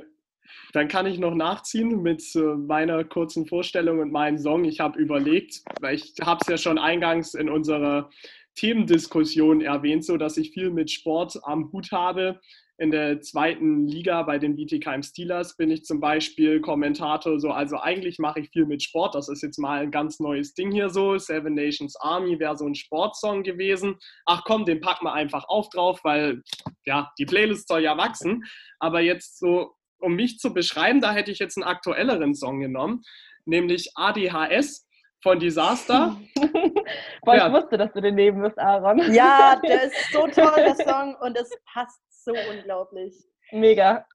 [0.73, 4.65] Dann kann ich noch nachziehen mit äh, meiner kurzen Vorstellung und meinem Song.
[4.65, 8.11] Ich habe überlegt, weil ich habe es ja schon eingangs in unserer
[8.55, 12.41] Themendiskussion erwähnt, so dass ich viel mit Sport am Hut habe.
[12.81, 17.41] In der zweiten Liga bei den Bietigheim Steelers bin ich zum Beispiel Kommentator.
[17.41, 19.17] So, also eigentlich mache ich viel mit Sport.
[19.17, 21.19] Das ist jetzt mal ein ganz neues Ding hier so.
[21.19, 23.97] Seven Nations Army wäre so ein Sportsong gewesen.
[24.27, 26.43] Ach komm, den packen wir einfach auf drauf, weil
[26.85, 28.45] ja die Playlist soll ja wachsen.
[28.79, 33.03] Aber jetzt so um mich zu beschreiben, da hätte ich jetzt einen aktuelleren Song genommen,
[33.45, 34.87] nämlich ADHS
[35.23, 36.17] von Disaster.
[37.25, 37.47] Boah, Ja.
[37.49, 38.99] ich wusste, dass du den nehmen wirst, Aaron.
[39.13, 43.15] ja, der ist so toll, der Song, und es passt so unglaublich.
[43.53, 44.05] Mega.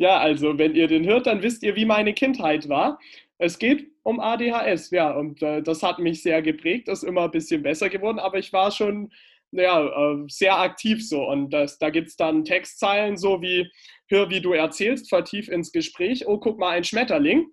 [0.00, 3.00] Ja, also wenn ihr den hört, dann wisst ihr, wie meine Kindheit war.
[3.38, 7.32] Es geht um ADHS, ja, und äh, das hat mich sehr geprägt, ist immer ein
[7.32, 9.10] bisschen besser geworden, aber ich war schon
[9.52, 11.26] ja, äh, sehr aktiv so.
[11.26, 13.70] Und das, da gibt es dann Textzeilen so wie,
[14.08, 17.48] hör, wie du erzählst, vertief ins Gespräch, oh, guck mal, ein Schmetterling.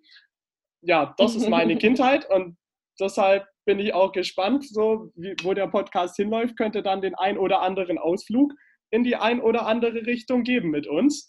[0.81, 2.57] Ja, das ist meine Kindheit und
[2.99, 7.37] deshalb bin ich auch gespannt, so wie, wo der Podcast hinläuft, könnte dann den ein
[7.37, 8.53] oder anderen Ausflug
[8.91, 11.27] in die ein oder andere Richtung geben mit uns.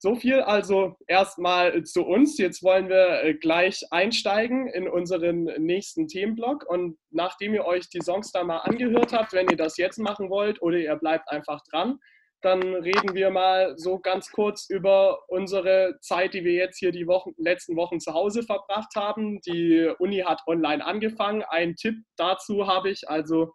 [0.00, 2.38] So viel also erstmal zu uns.
[2.38, 6.64] Jetzt wollen wir äh, gleich einsteigen in unseren nächsten Themenblock.
[6.68, 10.30] Und nachdem ihr euch die Songs da mal angehört habt, wenn ihr das jetzt machen
[10.30, 11.98] wollt oder ihr bleibt einfach dran,
[12.42, 17.08] dann reden wir mal so ganz kurz über unsere Zeit, die wir jetzt hier die
[17.08, 19.40] Wochen, letzten Wochen zu Hause verbracht haben.
[19.40, 21.42] Die Uni hat online angefangen.
[21.42, 23.52] Ein Tipp dazu habe ich, also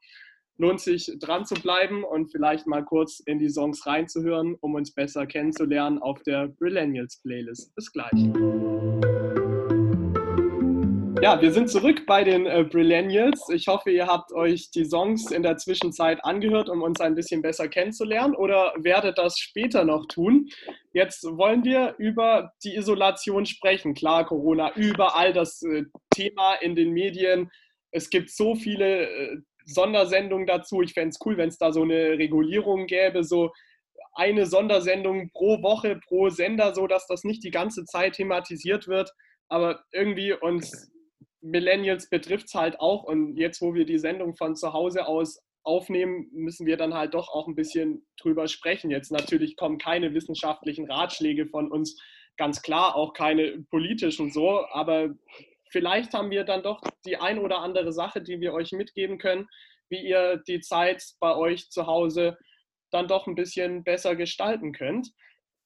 [0.58, 4.94] lohnt sich dran zu bleiben und vielleicht mal kurz in die Songs reinzuhören, um uns
[4.94, 7.74] besser kennenzulernen auf der Brillennials Playlist.
[7.76, 8.12] Bis gleich.
[11.24, 13.48] Ja, wir sind zurück bei den äh, Brillennials.
[13.48, 17.42] Ich hoffe, ihr habt euch die Songs in der Zwischenzeit angehört, um uns ein bisschen
[17.42, 20.50] besser kennenzulernen oder werdet das später noch tun.
[20.92, 23.94] Jetzt wollen wir über die Isolation sprechen.
[23.94, 27.50] Klar, Corona, überall das äh, Thema in den Medien.
[27.92, 30.82] Es gibt so viele äh, Sondersendungen dazu.
[30.82, 33.52] Ich fände es cool, wenn es da so eine Regulierung gäbe, so
[34.14, 39.12] eine Sondersendung pro Woche, pro Sender, so dass das nicht die ganze Zeit thematisiert wird.
[39.50, 40.92] Aber irgendwie uns
[41.42, 43.04] Millennials betrifft es halt auch.
[43.04, 47.14] Und jetzt, wo wir die Sendung von zu Hause aus aufnehmen, müssen wir dann halt
[47.14, 48.92] doch auch ein bisschen drüber sprechen.
[48.92, 52.02] Jetzt natürlich kommen keine wissenschaftlichen Ratschläge von uns,
[52.38, 55.14] ganz klar, auch keine politischen so, aber
[55.74, 59.48] vielleicht haben wir dann doch die ein oder andere Sache, die wir euch mitgeben können,
[59.90, 62.38] wie ihr die Zeit bei euch zu Hause
[62.92, 65.10] dann doch ein bisschen besser gestalten könnt.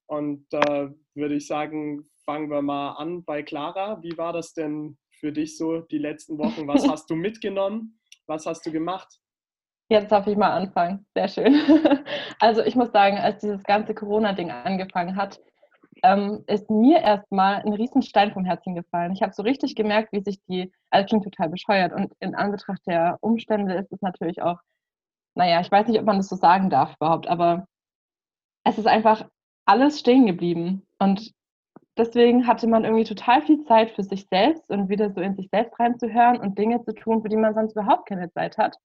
[0.09, 4.01] Und da äh, würde ich sagen, fangen wir mal an bei Clara.
[4.01, 6.67] Wie war das denn für dich so die letzten Wochen?
[6.67, 7.99] Was hast du mitgenommen?
[8.27, 9.07] Was hast du gemacht?
[9.89, 11.05] Jetzt darf ich mal anfangen.
[11.13, 11.53] Sehr schön.
[12.39, 15.39] Also ich muss sagen, als dieses ganze Corona-Ding angefangen hat,
[16.03, 19.13] ähm, ist mir erstmal ein Riesenstein vom Herzen gefallen.
[19.13, 22.81] Ich habe so richtig gemerkt, wie sich die, also klingt total bescheuert und in Anbetracht
[22.87, 24.59] der Umstände ist es natürlich auch,
[25.35, 27.67] naja, ich weiß nicht, ob man das so sagen darf überhaupt, aber
[28.63, 29.27] es ist einfach
[29.65, 30.85] alles stehen geblieben.
[30.99, 31.31] Und
[31.97, 35.49] deswegen hatte man irgendwie total viel Zeit für sich selbst und wieder so in sich
[35.51, 38.77] selbst reinzuhören und Dinge zu tun, für die man sonst überhaupt keine Zeit hat.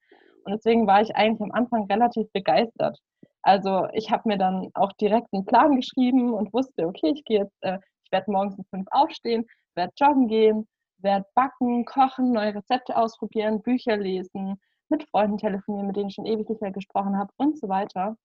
[0.45, 2.99] Und deswegen war ich eigentlich am Anfang relativ begeistert.
[3.43, 7.41] Also ich habe mir dann auch direkt einen Plan geschrieben und wusste, okay, ich gehe
[7.41, 12.55] jetzt, äh, ich werde morgens um fünf aufstehen, werde joggen gehen, werde backen, kochen, neue
[12.55, 17.19] Rezepte ausprobieren, Bücher lesen, mit Freunden telefonieren, mit denen ich schon ewig nicht mehr gesprochen
[17.19, 18.17] habe und so weiter.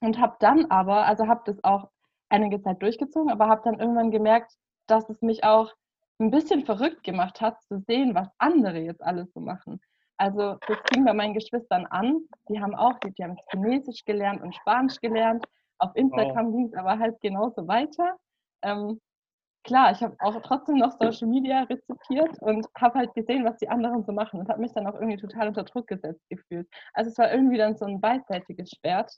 [0.00, 1.88] Und habe dann aber, also habe das auch
[2.28, 4.52] einige Zeit durchgezogen, aber habe dann irgendwann gemerkt,
[4.86, 5.72] dass es mich auch
[6.18, 9.80] ein bisschen verrückt gemacht hat, zu sehen, was andere jetzt alles so machen.
[10.22, 12.20] Also das fing bei meinen Geschwistern an.
[12.48, 15.44] Die haben auch, die, die haben Chinesisch gelernt und Spanisch gelernt.
[15.78, 16.52] Auf Instagram wow.
[16.52, 18.14] ging es aber halt genauso weiter.
[18.62, 19.00] Ähm,
[19.64, 23.68] klar, ich habe auch trotzdem noch Social Media rezipiert und habe halt gesehen, was die
[23.68, 26.68] anderen so machen und habe mich dann auch irgendwie total unter Druck gesetzt gefühlt.
[26.92, 29.12] Also es war irgendwie dann so ein beidseitiges Schwert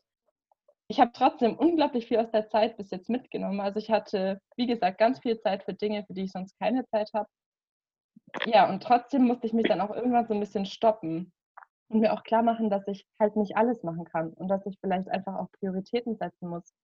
[0.88, 3.60] ich habe trotzdem unglaublich viel aus der Zeit bis jetzt mitgenommen.
[3.60, 6.84] Also ich hatte, wie gesagt, ganz viel Zeit für Dinge, für die ich sonst keine
[6.86, 7.26] Zeit habe.
[8.46, 11.32] Ja, und trotzdem musste ich mich dann auch irgendwann so ein bisschen stoppen
[11.88, 14.78] und mir auch klar machen, dass ich halt nicht alles machen kann und dass ich
[14.80, 16.74] vielleicht einfach auch Prioritäten setzen muss.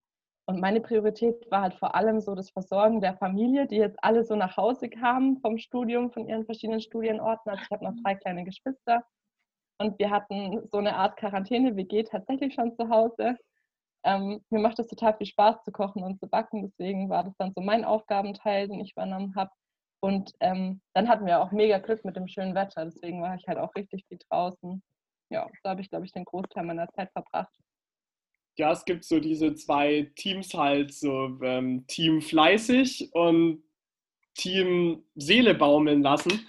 [0.46, 4.24] Und meine Priorität war halt vor allem so das Versorgen der Familie, die jetzt alle
[4.24, 7.50] so nach Hause kamen vom Studium, von ihren verschiedenen Studienorten.
[7.50, 9.04] Also ich habe noch drei kleine Geschwister
[9.78, 13.36] und wir hatten so eine Art Quarantäne-WG tatsächlich schon zu Hause.
[14.04, 17.36] Ähm, mir macht es total viel Spaß zu kochen und zu backen, deswegen war das
[17.38, 19.50] dann so mein Aufgabenteil, den ich übernommen habe.
[20.00, 23.46] Und ähm, dann hatten wir auch mega Glück mit dem schönen Wetter, deswegen war ich
[23.46, 24.82] halt auch richtig viel draußen.
[25.30, 27.54] Ja, da habe ich, glaube ich, den Großteil meiner Zeit verbracht.
[28.56, 33.62] Ja, es gibt so diese zwei Teams halt, so ähm, Team fleißig und
[34.34, 36.46] Team Seele baumeln lassen.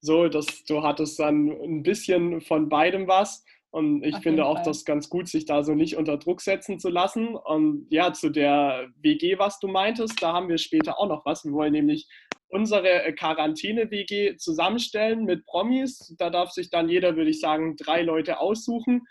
[0.00, 3.44] So, dass du hattest dann ein bisschen von beidem was.
[3.70, 4.64] Und ich Auf finde auch Fall.
[4.66, 7.34] das ganz gut, sich da so nicht unter Druck setzen zu lassen.
[7.34, 11.44] Und ja, zu der WG, was du meintest, da haben wir später auch noch was.
[11.44, 12.06] Wir wollen nämlich
[12.48, 16.14] unsere äh, Quarantäne-WG zusammenstellen mit Promis.
[16.18, 19.02] Da darf sich dann jeder, würde ich sagen, drei Leute aussuchen,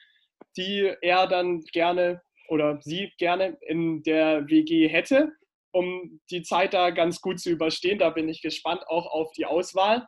[0.57, 5.31] die er dann gerne oder sie gerne in der WG hätte,
[5.71, 7.99] um die Zeit da ganz gut zu überstehen.
[7.99, 10.07] Da bin ich gespannt auch auf die Auswahl.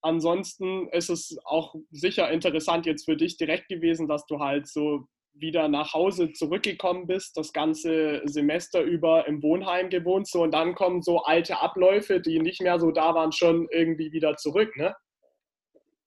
[0.00, 5.06] Ansonsten ist es auch sicher interessant jetzt für dich direkt gewesen, dass du halt so
[5.40, 10.74] wieder nach Hause zurückgekommen bist, das ganze Semester über im Wohnheim gewohnt, so und dann
[10.74, 14.94] kommen so alte Abläufe, die nicht mehr so da waren, schon irgendwie wieder zurück, ne?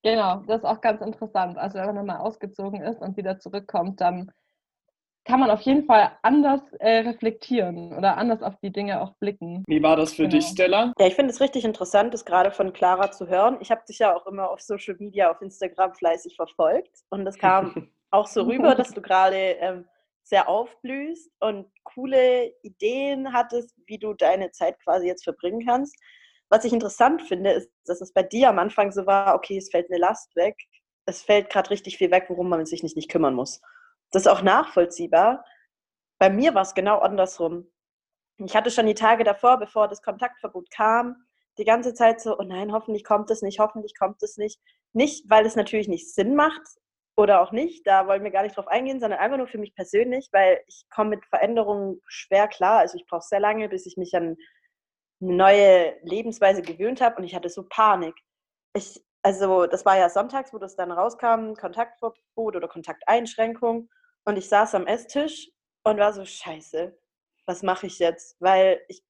[0.03, 1.57] Genau, das ist auch ganz interessant.
[1.57, 4.31] Also wenn man mal ausgezogen ist und wieder zurückkommt, dann
[5.25, 9.63] kann man auf jeden Fall anders äh, reflektieren oder anders auf die Dinge auch blicken.
[9.67, 10.35] Wie war das für genau.
[10.35, 10.93] dich, Stella?
[10.97, 13.57] Ja, ich finde es richtig interessant, das gerade von Clara zu hören.
[13.61, 17.37] Ich habe dich ja auch immer auf Social Media, auf Instagram fleißig verfolgt und es
[17.37, 19.87] kam auch so rüber, dass du gerade ähm,
[20.23, 25.95] sehr aufblühst und coole Ideen hattest, wie du deine Zeit quasi jetzt verbringen kannst.
[26.49, 29.69] Was ich interessant finde, ist, dass es bei dir am Anfang so war, okay, es
[29.69, 30.55] fällt eine Last weg,
[31.05, 33.61] es fällt gerade richtig viel weg, worum man sich nicht, nicht kümmern muss
[34.11, 35.45] das ist auch nachvollziehbar.
[36.19, 37.71] bei mir war es genau andersrum.
[38.37, 41.15] Ich hatte schon die Tage davor, bevor das Kontaktverbot kam,
[41.57, 44.59] die ganze Zeit so, oh nein, hoffentlich kommt es nicht, hoffentlich kommt es nicht.
[44.93, 46.61] Nicht, weil es natürlich nicht Sinn macht
[47.15, 49.75] oder auch nicht, da wollen wir gar nicht drauf eingehen, sondern einfach nur für mich
[49.75, 52.79] persönlich, weil ich komme mit Veränderungen schwer klar.
[52.79, 54.37] Also ich brauche sehr lange, bis ich mich an
[55.21, 58.15] eine neue Lebensweise gewöhnt habe und ich hatte so Panik.
[58.73, 63.89] Ich, also das war ja sonntags, wo das dann rauskam, Kontaktverbot oder Kontakteinschränkung
[64.23, 65.49] und ich saß am Esstisch
[65.83, 66.97] und war so, scheiße,
[67.45, 68.37] was mache ich jetzt?
[68.39, 69.03] Weil ich,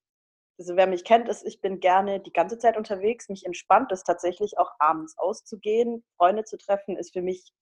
[0.58, 3.28] also wer mich kennt, ist, ich bin gerne die ganze Zeit unterwegs.
[3.28, 6.04] Mich entspannt es tatsächlich auch abends auszugehen.
[6.16, 7.52] Freunde zu treffen ist für mich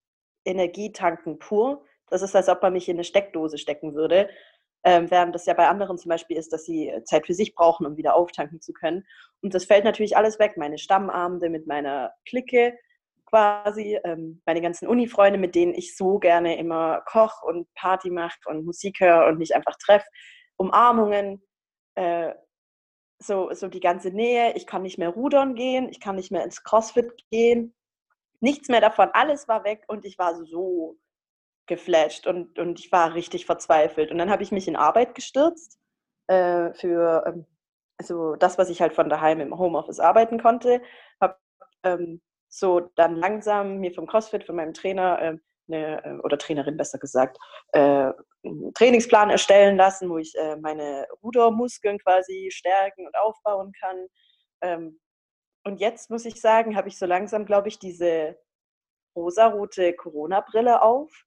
[0.44, 1.84] Energietanken pur.
[2.08, 4.28] Das ist, als ob man mich in eine Steckdose stecken würde.
[4.82, 7.86] Ähm, während das ja bei anderen zum Beispiel ist, dass sie Zeit für sich brauchen,
[7.86, 9.04] um wieder auftanken zu können.
[9.42, 10.56] Und das fällt natürlich alles weg.
[10.56, 12.78] Meine Stammabende mit meiner Clique
[13.26, 18.38] quasi, ähm, meine ganzen Uni-Freunde, mit denen ich so gerne immer koch und Party mache
[18.46, 20.06] und Musik höre und mich einfach treffe.
[20.56, 21.42] Umarmungen,
[21.94, 22.32] äh,
[23.18, 24.54] so, so die ganze Nähe.
[24.56, 27.74] Ich kann nicht mehr rudern gehen, ich kann nicht mehr ins CrossFit gehen.
[28.40, 30.98] Nichts mehr davon, alles war weg und ich war so
[31.66, 34.10] geflasht und, und ich war richtig verzweifelt.
[34.10, 35.78] Und dann habe ich mich in Arbeit gestürzt
[36.26, 37.46] äh, für ähm,
[37.98, 40.80] also das, was ich halt von daheim im Homeoffice arbeiten konnte.
[41.20, 41.36] Habe
[41.84, 46.76] ähm, so dann langsam mir vom CrossFit, von meinem Trainer äh, eine, äh, oder Trainerin
[46.76, 47.38] besser gesagt,
[47.72, 48.10] äh,
[48.42, 54.06] einen Trainingsplan erstellen lassen, wo ich äh, meine Rudermuskeln quasi stärken und aufbauen kann.
[54.62, 55.00] Ähm,
[55.64, 58.38] und jetzt muss ich sagen, habe ich so langsam, glaube ich, diese
[59.14, 61.26] rosarote Corona-Brille auf,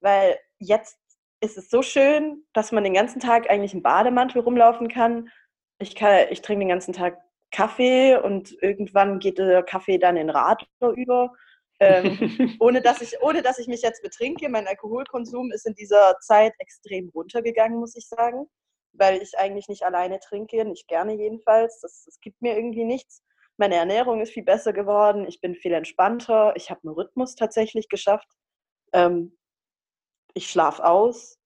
[0.00, 0.98] weil jetzt
[1.40, 5.28] ist es so schön, dass man den ganzen Tag eigentlich im Bademantel rumlaufen kann.
[5.78, 7.18] Ich, kann, ich trinke den ganzen Tag
[7.50, 11.32] Kaffee und irgendwann geht der Kaffee dann in Radler über.
[11.80, 12.18] ähm,
[12.60, 14.48] ohne, dass ich, ohne dass ich mich jetzt betrinke.
[14.48, 18.46] Mein Alkoholkonsum ist in dieser Zeit extrem runtergegangen, muss ich sagen,
[18.92, 21.80] weil ich eigentlich nicht alleine trinke, nicht gerne jedenfalls.
[21.80, 23.22] Das, das gibt mir irgendwie nichts.
[23.58, 27.88] Meine Ernährung ist viel besser geworden, ich bin viel entspannter, ich habe einen Rhythmus tatsächlich
[27.88, 28.28] geschafft.
[28.92, 29.36] Ähm,
[30.34, 31.38] ich schlafe aus,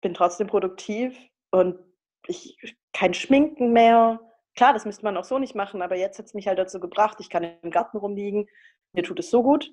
[0.00, 1.18] bin trotzdem produktiv
[1.50, 1.78] und
[2.26, 2.56] ich
[2.92, 4.20] kein Schminken mehr,
[4.56, 6.80] Klar, das müsste man auch so nicht machen, aber jetzt hat es mich halt dazu
[6.80, 8.48] gebracht, ich kann im Garten rumliegen,
[8.92, 9.72] mir tut es so gut.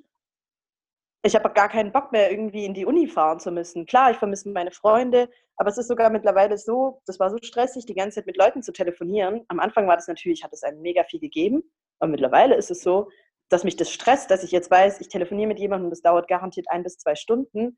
[1.23, 3.85] Ich habe gar keinen Bock mehr, irgendwie in die Uni fahren zu müssen.
[3.85, 7.85] Klar, ich vermisse meine Freunde, aber es ist sogar mittlerweile so, das war so stressig,
[7.85, 9.43] die ganze Zeit mit Leuten zu telefonieren.
[9.47, 11.63] Am Anfang war das natürlich, hat es einem mega viel gegeben,
[11.99, 13.09] aber mittlerweile ist es so,
[13.49, 16.67] dass mich das stresst, dass ich jetzt weiß, ich telefoniere mit jemandem, das dauert garantiert
[16.69, 17.77] ein bis zwei Stunden.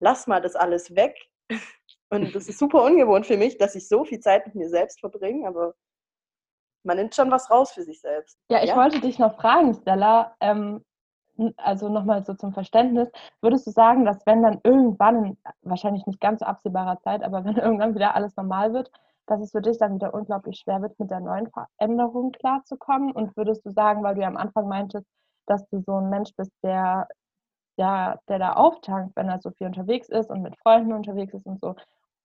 [0.00, 1.14] Lass mal das alles weg.
[2.12, 4.98] Und das ist super ungewohnt für mich, dass ich so viel Zeit mit mir selbst
[4.98, 5.74] verbringe, aber
[6.84, 8.38] man nimmt schon was raus für sich selbst.
[8.50, 8.76] Ja, ich ja?
[8.76, 10.84] wollte dich noch fragen, Stella, ähm,
[11.56, 16.20] also nochmal so zum Verständnis, würdest du sagen, dass wenn dann irgendwann, in wahrscheinlich nicht
[16.20, 18.90] ganz so absehbarer Zeit, aber wenn irgendwann wieder alles normal wird,
[19.26, 23.12] dass es für dich dann wieder unglaublich schwer wird, mit der neuen Veränderung klarzukommen?
[23.12, 25.06] Und würdest du sagen, weil du ja am Anfang meintest,
[25.46, 27.08] dass du so ein Mensch bist, der,
[27.78, 31.46] der, der da auftankt, wenn er so viel unterwegs ist und mit Freunden unterwegs ist
[31.46, 31.76] und so,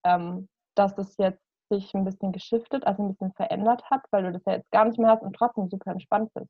[0.03, 4.31] ähm, dass es jetzt sich ein bisschen geschiftet, also ein bisschen verändert hat, weil du
[4.31, 6.49] das ja jetzt gar nicht mehr hast und trotzdem super entspannt bist?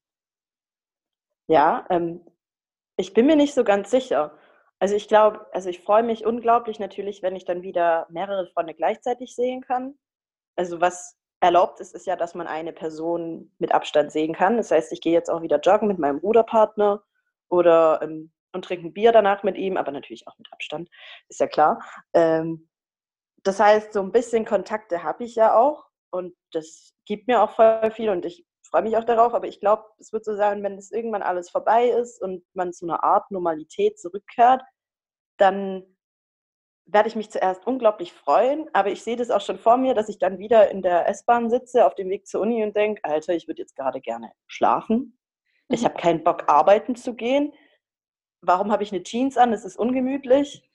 [1.48, 2.22] Ja, ähm,
[2.98, 4.38] ich bin mir nicht so ganz sicher.
[4.80, 8.74] Also ich glaube, also ich freue mich unglaublich natürlich, wenn ich dann wieder mehrere Freunde
[8.74, 9.98] gleichzeitig sehen kann.
[10.56, 14.58] Also was erlaubt ist, ist ja, dass man eine Person mit Abstand sehen kann.
[14.58, 17.04] Das heißt, ich gehe jetzt auch wieder joggen mit meinem Ruderpartner
[17.50, 20.90] oder ähm, und trinke ein Bier danach mit ihm, aber natürlich auch mit Abstand,
[21.28, 21.82] ist ja klar.
[22.14, 22.70] Ähm,
[23.44, 27.52] das heißt, so ein bisschen Kontakte habe ich ja auch und das gibt mir auch
[27.52, 28.46] voll viel und ich
[28.76, 31.50] freue mich auch darauf, aber ich glaube, es wird so sein, wenn es irgendwann alles
[31.50, 34.62] vorbei ist und man zu einer Art Normalität zurückkehrt,
[35.38, 35.86] dann
[36.86, 40.10] werde ich mich zuerst unglaublich freuen, aber ich sehe das auch schon vor mir, dass
[40.10, 43.34] ich dann wieder in der S-Bahn sitze auf dem Weg zur Uni und denke, Alter,
[43.34, 45.18] ich würde jetzt gerade gerne schlafen.
[45.70, 47.54] Ich habe keinen Bock, arbeiten zu gehen.
[48.42, 49.54] Warum habe ich eine Jeans an?
[49.54, 50.70] Es ist ungemütlich.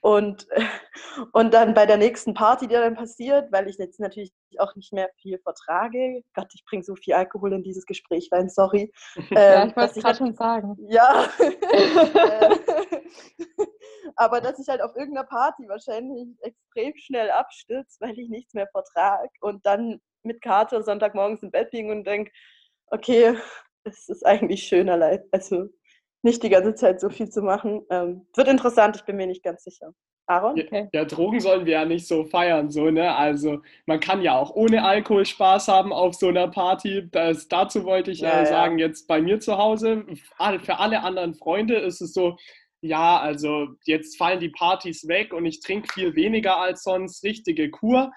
[0.00, 0.46] Und,
[1.32, 4.92] und dann bei der nächsten Party, die dann passiert, weil ich jetzt natürlich auch nicht
[4.92, 6.22] mehr viel vertrage.
[6.34, 8.92] Gott, ich bringe so viel Alkohol in dieses Gespräch rein, sorry.
[9.30, 10.76] ja, ich ähm, wollte es gerade schon sagen.
[10.88, 11.28] Ja.
[14.16, 18.68] Aber dass ich halt auf irgendeiner Party wahrscheinlich extrem schnell abstürze, weil ich nichts mehr
[18.68, 22.30] vertrage und dann mit Karte Sonntagmorgens im Bett liegen und denke,
[22.88, 23.36] okay,
[23.84, 25.24] es ist eigentlich schöner Leid.
[25.32, 25.68] Also
[26.22, 27.84] nicht die ganze Zeit so viel zu machen.
[27.90, 29.92] Ähm, wird interessant, ich bin mir nicht ganz sicher.
[30.26, 30.58] Aaron?
[30.58, 30.88] Okay.
[30.92, 33.14] Ja, Drogen sollen wir ja nicht so feiern, so, ne?
[33.14, 37.08] Also man kann ja auch ohne Alkohol Spaß haben auf so einer Party.
[37.10, 38.86] Das, dazu wollte ich äh, ja, sagen, ja.
[38.86, 40.04] jetzt bei mir zu Hause,
[40.62, 42.36] für alle anderen Freunde ist es so,
[42.84, 47.70] ja, also jetzt fallen die Partys weg und ich trinke viel weniger als sonst, richtige
[47.70, 48.12] Kur.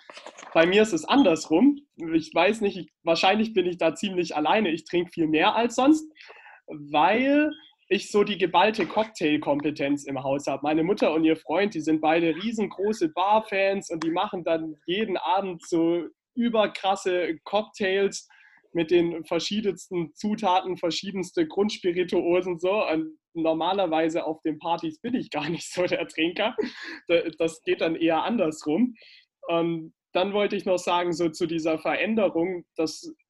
[0.53, 1.79] Bei mir ist es andersrum.
[2.13, 4.69] Ich weiß nicht, ich, wahrscheinlich bin ich da ziemlich alleine.
[4.69, 6.11] Ich trinke viel mehr als sonst,
[6.67, 7.51] weil
[7.87, 10.61] ich so die geballte Cocktailkompetenz im Haus habe.
[10.63, 15.17] Meine Mutter und ihr Freund, die sind beide riesengroße Barfans und die machen dann jeden
[15.17, 16.03] Abend so
[16.35, 18.27] überkrasse Cocktails
[18.73, 22.85] mit den verschiedensten Zutaten, verschiedenste Grundspirituosen so.
[22.85, 26.55] Und normalerweise auf den Partys bin ich gar nicht so der Trinker.
[27.37, 28.95] Das geht dann eher andersrum.
[29.47, 33.24] Und dann wollte ich noch sagen, so zu dieser Veränderung, das äh,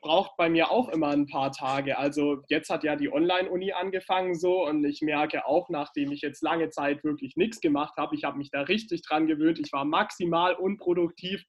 [0.00, 1.98] braucht bei mir auch immer ein paar Tage.
[1.98, 6.42] Also jetzt hat ja die Online-Uni angefangen so und ich merke auch, nachdem ich jetzt
[6.42, 9.84] lange Zeit wirklich nichts gemacht habe, ich habe mich da richtig dran gewöhnt, ich war
[9.84, 11.44] maximal unproduktiv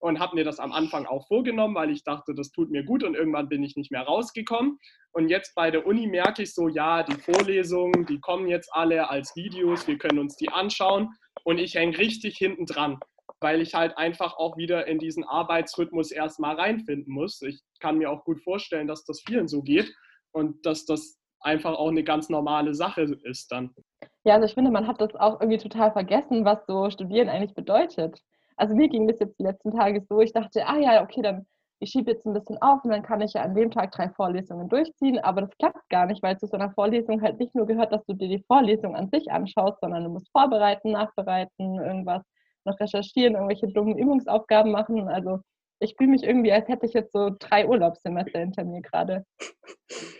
[0.00, 3.02] und habe mir das am Anfang auch vorgenommen, weil ich dachte, das tut mir gut
[3.02, 4.78] und irgendwann bin ich nicht mehr rausgekommen.
[5.12, 9.10] Und jetzt bei der Uni merke ich so, ja, die Vorlesungen, die kommen jetzt alle
[9.10, 11.10] als Videos, wir können uns die anschauen
[11.44, 12.98] und ich hänge richtig hinten dran,
[13.40, 17.40] weil ich halt einfach auch wieder in diesen Arbeitsrhythmus erstmal reinfinden muss.
[17.42, 19.92] Ich kann mir auch gut vorstellen, dass das vielen so geht
[20.32, 23.74] und dass das einfach auch eine ganz normale Sache ist dann.
[24.24, 27.54] Ja, also ich finde, man hat das auch irgendwie total vergessen, was so Studieren eigentlich
[27.54, 28.20] bedeutet.
[28.56, 31.46] Also mir ging das jetzt die letzten Tage so, ich dachte, ah ja, okay, dann
[31.80, 34.08] ich schiebe jetzt ein bisschen auf und dann kann ich ja an dem Tag drei
[34.10, 37.66] Vorlesungen durchziehen, aber das klappt gar nicht, weil zu so einer Vorlesung halt nicht nur
[37.66, 42.22] gehört, dass du dir die Vorlesung an sich anschaust, sondern du musst vorbereiten, nachbereiten, irgendwas
[42.64, 45.08] noch recherchieren, irgendwelche dummen Übungsaufgaben machen.
[45.08, 45.40] Also
[45.80, 49.24] ich fühle mich irgendwie, als hätte ich jetzt so drei Urlaubssemester hinter mir gerade.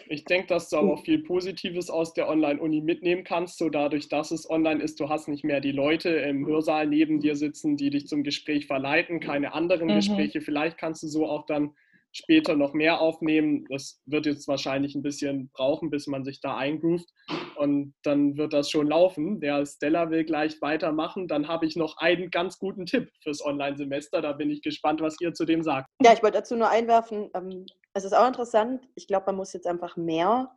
[0.09, 4.09] Ich denke, dass du aber auch viel Positives aus der Online-Uni mitnehmen kannst, so dadurch,
[4.09, 5.01] dass es online ist.
[5.01, 8.67] Du hast nicht mehr die Leute im Hörsaal neben dir sitzen, die dich zum Gespräch
[8.67, 9.97] verleiten, keine anderen mhm.
[9.97, 10.41] Gespräche.
[10.41, 11.75] Vielleicht kannst du so auch dann
[12.13, 13.65] später noch mehr aufnehmen.
[13.71, 17.09] Das wird jetzt wahrscheinlich ein bisschen brauchen, bis man sich da eingroovt.
[17.57, 19.41] Und dann wird das schon laufen.
[19.41, 21.29] Der Stella will gleich weitermachen.
[21.29, 24.23] Dann habe ich noch einen ganz guten Tipp fürs Online-Semester.
[24.23, 25.89] Da bin ich gespannt, was ihr zu dem sagt.
[26.03, 27.31] Ja, ich wollte dazu nur einwerfen.
[27.35, 28.87] Ähm, es ist auch interessant.
[28.95, 30.53] Ich glaube, man muss jetzt einfach mehr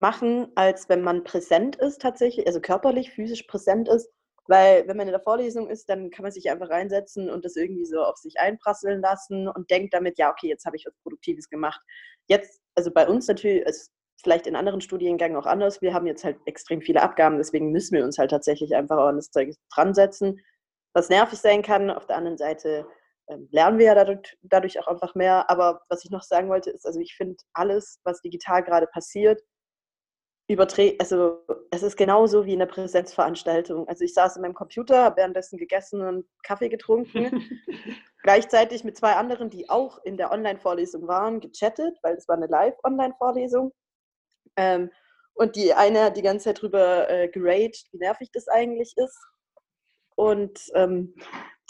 [0.00, 4.08] machen, als wenn man präsent ist tatsächlich, also körperlich, physisch präsent ist.
[4.48, 7.54] Weil wenn man in der Vorlesung ist, dann kann man sich einfach reinsetzen und das
[7.54, 10.96] irgendwie so auf sich einprasseln lassen und denkt damit, ja, okay, jetzt habe ich was
[11.02, 11.80] Produktives gemacht.
[12.28, 16.24] Jetzt, also bei uns natürlich, ist vielleicht in anderen Studiengängen auch anders, wir haben jetzt
[16.24, 19.94] halt extrem viele Abgaben, deswegen müssen wir uns halt tatsächlich einfach an das Zeug dran
[19.94, 20.40] setzen,
[20.94, 21.90] was nervig sein kann.
[21.90, 22.86] Auf der anderen Seite
[23.28, 25.48] ähm, lernen wir ja dadurch, dadurch auch einfach mehr.
[25.50, 29.40] Aber was ich noch sagen wollte, ist, also ich finde alles, was digital gerade passiert,
[30.48, 33.86] überträgt, also es ist genauso wie in einer Präsenzveranstaltung.
[33.86, 37.42] Also ich saß in meinem Computer, habe währenddessen gegessen und Kaffee getrunken,
[38.22, 42.46] gleichzeitig mit zwei anderen, die auch in der Online-Vorlesung waren, gechattet, weil es war eine
[42.46, 43.72] Live-Online-Vorlesung.
[44.56, 44.90] Ähm,
[45.34, 49.18] und die eine hat die ganze Zeit drüber äh, geraged, wie nervig das eigentlich ist.
[50.16, 51.14] Und ähm,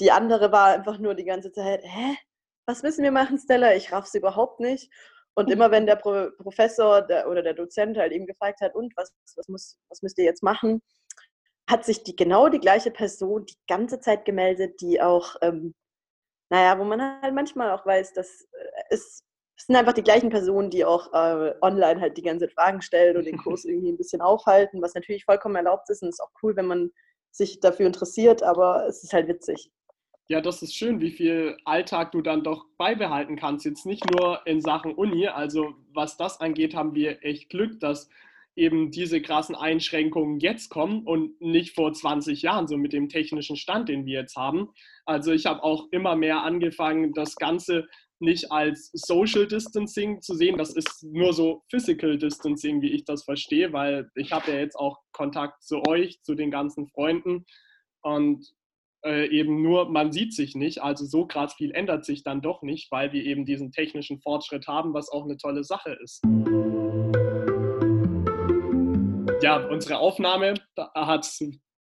[0.00, 2.16] die andere war einfach nur die ganze Zeit, hä?
[2.64, 3.74] Was müssen wir machen, Stella?
[3.74, 4.90] Ich raff's überhaupt nicht.
[5.38, 8.92] Und immer wenn der Pro Professor der, oder der Dozent halt eben gefragt hat, und
[8.96, 10.82] was, was, muss, was müsst ihr jetzt machen,
[11.70, 15.76] hat sich die genau die gleiche Person die ganze Zeit gemeldet, die auch, ähm,
[16.50, 19.22] naja, wo man halt manchmal auch weiß, dass äh, es,
[19.56, 22.82] es sind einfach die gleichen Personen, die auch äh, online halt die ganze Zeit Fragen
[22.82, 26.20] stellen und den Kurs irgendwie ein bisschen aufhalten, was natürlich vollkommen erlaubt ist und ist
[26.20, 26.90] auch cool, wenn man
[27.30, 29.70] sich dafür interessiert, aber es ist halt witzig
[30.28, 33.64] ja, das ist schön, wie viel Alltag du dann doch beibehalten kannst.
[33.64, 35.26] Jetzt nicht nur in Sachen Uni.
[35.26, 38.10] Also was das angeht, haben wir echt Glück, dass
[38.54, 43.56] eben diese krassen Einschränkungen jetzt kommen und nicht vor 20 Jahren, so mit dem technischen
[43.56, 44.68] Stand, den wir jetzt haben.
[45.06, 47.86] Also ich habe auch immer mehr angefangen, das Ganze
[48.20, 50.58] nicht als Social Distancing zu sehen.
[50.58, 54.76] Das ist nur so Physical Distancing, wie ich das verstehe, weil ich habe ja jetzt
[54.76, 57.46] auch Kontakt zu euch, zu den ganzen Freunden.
[58.02, 58.44] Und
[59.04, 60.82] äh, eben nur, man sieht sich nicht.
[60.82, 64.66] Also so krass viel ändert sich dann doch nicht, weil wir eben diesen technischen Fortschritt
[64.66, 66.22] haben, was auch eine tolle Sache ist.
[69.42, 70.54] Ja, unsere Aufnahme
[70.94, 71.30] hat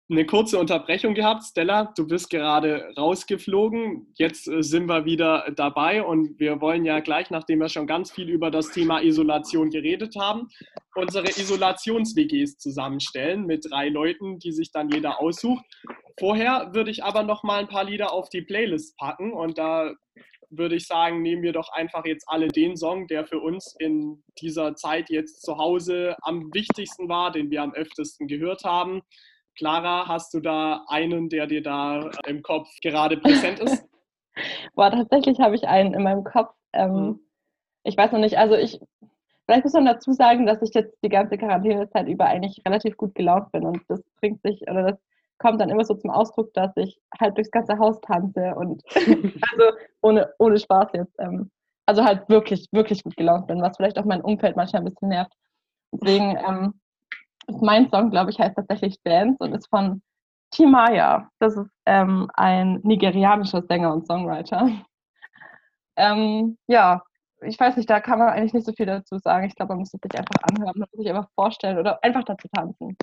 [0.10, 1.44] eine kurze Unterbrechung gehabt.
[1.44, 4.12] Stella, du bist gerade rausgeflogen.
[4.16, 8.12] Jetzt äh, sind wir wieder dabei und wir wollen ja gleich, nachdem wir schon ganz
[8.12, 10.48] viel über das Thema Isolation geredet haben,
[10.96, 15.64] unsere Isolations-WGs zusammenstellen mit drei Leuten, die sich dann jeder aussucht.
[16.20, 19.94] Vorher würde ich aber noch mal ein paar Lieder auf die Playlist packen und da
[20.50, 24.24] würde ich sagen, nehmen wir doch einfach jetzt alle den Song, der für uns in
[24.42, 29.04] dieser Zeit jetzt zu Hause am wichtigsten war, den wir am öftesten gehört haben.
[29.58, 33.86] Clara, hast du da einen, der dir da im Kopf gerade präsent ist?
[34.76, 36.54] Boah, tatsächlich habe ich einen in meinem Kopf.
[36.74, 37.20] Ähm, mhm.
[37.84, 38.80] Ich weiß noch nicht, also ich,
[39.50, 43.16] Vielleicht muss man dazu sagen, dass ich jetzt die ganze Quarantänezeit über eigentlich relativ gut
[43.16, 45.00] gelaunt bin und das bringt sich oder das
[45.40, 49.78] kommt dann immer so zum Ausdruck, dass ich halt durchs ganze Haus tanze und also
[50.04, 51.16] ohne, ohne Spaß jetzt.
[51.18, 51.50] Ähm,
[51.88, 55.10] also halt wirklich, wirklich gut gelaunt bin, was vielleicht auch mein Umfeld manchmal ein bisschen
[55.10, 55.34] nervt.
[55.94, 56.80] Deswegen ähm,
[57.62, 60.02] mein Song, glaube ich, heißt tatsächlich Dance und ist von
[60.52, 61.30] Timaya.
[61.40, 64.70] Das ist ähm, ein nigerianischer Sänger und Songwriter.
[65.96, 67.04] Ähm, ja,
[67.42, 69.48] ich weiß nicht, da kann man eigentlich nicht so viel dazu sagen.
[69.48, 72.24] Ich glaube, man muss es sich einfach anhören, man muss sich einfach vorstellen oder einfach
[72.24, 72.98] dazu tanzen.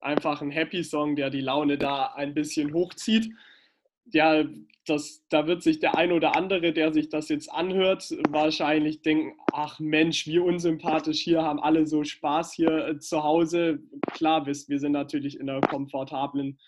[0.00, 3.32] Einfach ein Happy Song, der die Laune da ein bisschen hochzieht.
[4.12, 4.44] Ja,
[4.86, 9.32] das, da wird sich der ein oder andere, der sich das jetzt anhört, wahrscheinlich denken,
[9.52, 13.80] ach Mensch, wie unsympathisch hier, haben alle so Spaß hier äh, zu Hause.
[14.12, 16.58] Klar, wisst, wir sind natürlich in einer komfortablen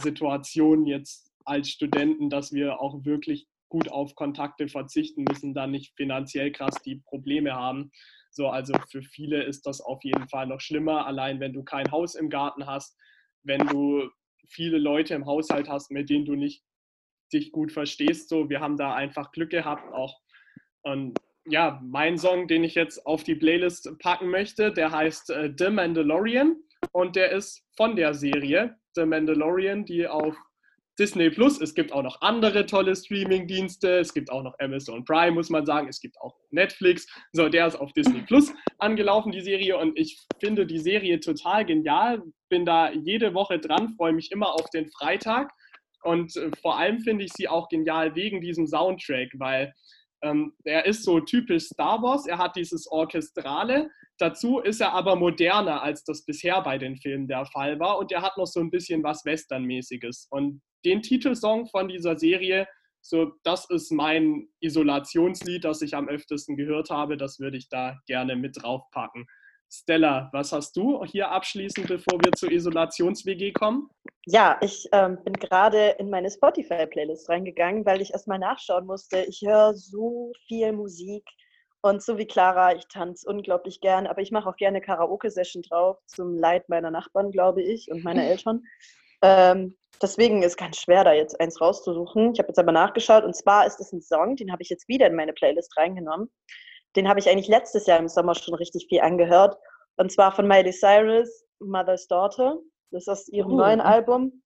[0.00, 5.94] Situation jetzt als Studenten, dass wir auch wirklich gut auf Kontakte verzichten müssen, dann nicht
[5.96, 7.90] finanziell krass die Probleme haben.
[8.30, 11.90] So, also für viele ist das auf jeden Fall noch schlimmer, allein wenn du kein
[11.90, 12.96] Haus im Garten hast,
[13.42, 14.08] wenn du
[14.48, 16.62] viele Leute im Haushalt hast, mit denen du nicht
[17.36, 18.28] dich gut verstehst.
[18.28, 20.20] So, wir haben da einfach Glück gehabt auch.
[20.82, 21.18] Und
[21.48, 25.70] ja, mein Song, den ich jetzt auf die Playlist packen möchte, der heißt äh, The
[25.70, 26.56] Mandalorian
[26.92, 30.36] und der ist von der Serie The Mandalorian, die auf
[30.98, 31.60] Disney Plus.
[31.60, 33.98] Es gibt auch noch andere tolle Streaming-Dienste.
[33.98, 35.88] Es gibt auch noch Amazon Prime, muss man sagen.
[35.88, 37.06] Es gibt auch Netflix.
[37.32, 39.76] So, der ist auf Disney Plus angelaufen, die Serie.
[39.76, 42.22] Und ich finde die Serie total genial.
[42.48, 45.52] Bin da jede Woche dran, freue mich immer auf den Freitag.
[46.06, 49.74] Und äh, vor allem finde ich sie auch genial wegen diesem Soundtrack, weil
[50.22, 52.26] ähm, er ist so typisch Star Wars.
[52.26, 53.90] Er hat dieses Orchestrale.
[54.18, 57.98] Dazu ist er aber moderner, als das bisher bei den Filmen der Fall war.
[57.98, 60.28] Und er hat noch so ein bisschen was Westernmäßiges.
[60.30, 62.66] Und den Titelsong von dieser Serie,
[63.02, 67.16] so das ist mein Isolationslied, das ich am öftesten gehört habe.
[67.16, 69.26] Das würde ich da gerne mit draufpacken.
[69.70, 73.90] Stella, was hast du hier abschließend, bevor wir zur Isolations-WG kommen?
[74.24, 79.22] Ja, ich ähm, bin gerade in meine Spotify-Playlist reingegangen, weil ich erstmal nachschauen musste.
[79.22, 81.24] Ich höre so viel Musik
[81.82, 85.98] und so wie Clara, ich tanze unglaublich gern, aber ich mache auch gerne Karaoke-Session drauf,
[86.06, 88.64] zum Leid meiner Nachbarn, glaube ich, und meiner Eltern.
[89.22, 92.32] Ähm, deswegen ist es ganz schwer, da jetzt eins rauszusuchen.
[92.32, 94.88] Ich habe jetzt aber nachgeschaut und zwar ist es ein Song, den habe ich jetzt
[94.88, 96.30] wieder in meine Playlist reingenommen.
[96.96, 99.56] Den habe ich eigentlich letztes Jahr im Sommer schon richtig viel angehört.
[99.96, 102.58] Und zwar von Miley Cyrus, Mother's Daughter.
[102.90, 103.56] Das ist aus ihrem oh.
[103.56, 104.42] neuen Album.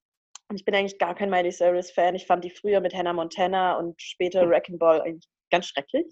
[0.48, 2.16] Und ich bin eigentlich gar kein Miley Cyrus-Fan.
[2.16, 6.06] Ich fand die früher mit Hannah Montana und später Wrecking Ball eigentlich ganz schrecklich.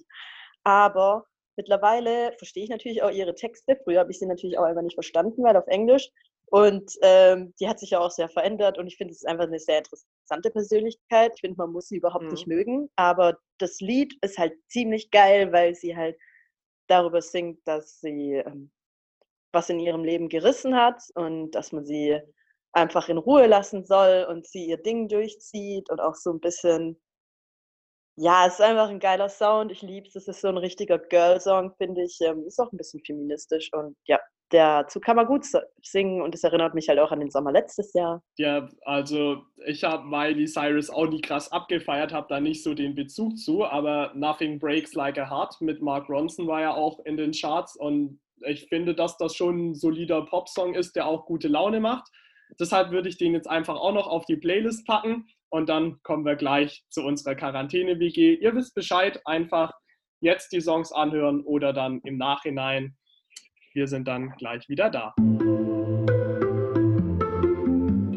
[0.62, 1.24] Aber
[1.56, 3.76] mittlerweile verstehe ich natürlich auch ihre Texte.
[3.82, 6.08] Früher habe ich sie natürlich auch einfach nicht verstanden, weil auf Englisch.
[6.50, 9.44] Und ähm, die hat sich ja auch sehr verändert und ich finde, es ist einfach
[9.44, 11.32] eine sehr interessante Persönlichkeit.
[11.34, 12.30] Ich finde, man muss sie überhaupt mhm.
[12.30, 16.16] nicht mögen, aber das Lied ist halt ziemlich geil, weil sie halt
[16.88, 18.70] darüber singt, dass sie ähm,
[19.52, 22.20] was in ihrem Leben gerissen hat und dass man sie
[22.72, 27.00] einfach in Ruhe lassen soll und sie ihr Ding durchzieht und auch so ein bisschen,
[28.16, 29.72] ja, es ist einfach ein geiler Sound.
[29.72, 30.16] Ich liebe es.
[30.16, 32.18] Es ist so ein richtiger Girl-Song, finde ich.
[32.20, 34.18] Ähm, ist auch ein bisschen feministisch und ja,
[34.50, 35.44] dazu kann man gut
[35.82, 38.22] singen und es erinnert mich halt auch an den Sommer letztes Jahr.
[38.36, 42.94] Ja, also ich habe Miley Cyrus auch nie krass abgefeiert, habe da nicht so den
[42.94, 47.16] Bezug zu, aber Nothing Breaks Like a Heart mit Mark Ronson war ja auch in
[47.16, 51.48] den Charts und ich finde, dass das schon ein solider Popsong ist, der auch gute
[51.48, 52.08] Laune macht.
[52.58, 56.24] Deshalb würde ich den jetzt einfach auch noch auf die Playlist packen und dann kommen
[56.24, 58.34] wir gleich zu unserer Quarantäne-WG.
[58.34, 59.72] Ihr wisst Bescheid, einfach
[60.20, 62.96] jetzt die Songs anhören oder dann im Nachhinein
[63.74, 65.14] wir sind dann gleich wieder da.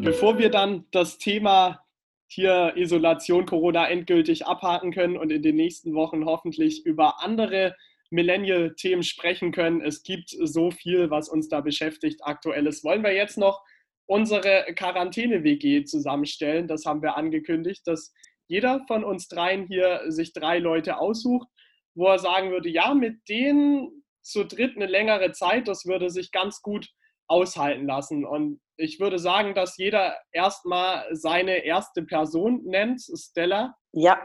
[0.02, 1.80] Bevor wir dann das Thema
[2.26, 7.76] hier Isolation Corona endgültig abhaken können und in den nächsten Wochen hoffentlich über andere
[8.10, 9.80] Millennial-Themen sprechen können.
[9.80, 12.84] Es gibt so viel, was uns da beschäftigt aktuelles.
[12.84, 13.62] Wollen wir jetzt noch
[14.06, 16.68] unsere Quarantäne-WG zusammenstellen?
[16.68, 18.12] Das haben wir angekündigt, dass
[18.48, 21.48] jeder von uns dreien hier sich drei Leute aussucht,
[21.94, 26.32] wo er sagen würde, ja, mit denen zu dritt eine längere Zeit, das würde sich
[26.32, 26.88] ganz gut
[27.28, 28.24] aushalten lassen.
[28.24, 33.02] Und ich würde sagen, dass jeder erstmal seine erste Person nennt.
[33.14, 33.74] Stella?
[33.92, 34.20] Ja,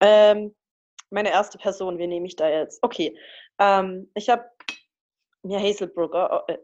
[0.00, 0.54] ähm,
[1.10, 2.78] meine erste Person, wen nehme ich da jetzt?
[2.82, 3.16] Okay,
[3.58, 4.44] ähm, ich habe
[5.42, 6.58] mir Hazel Brugger, äh,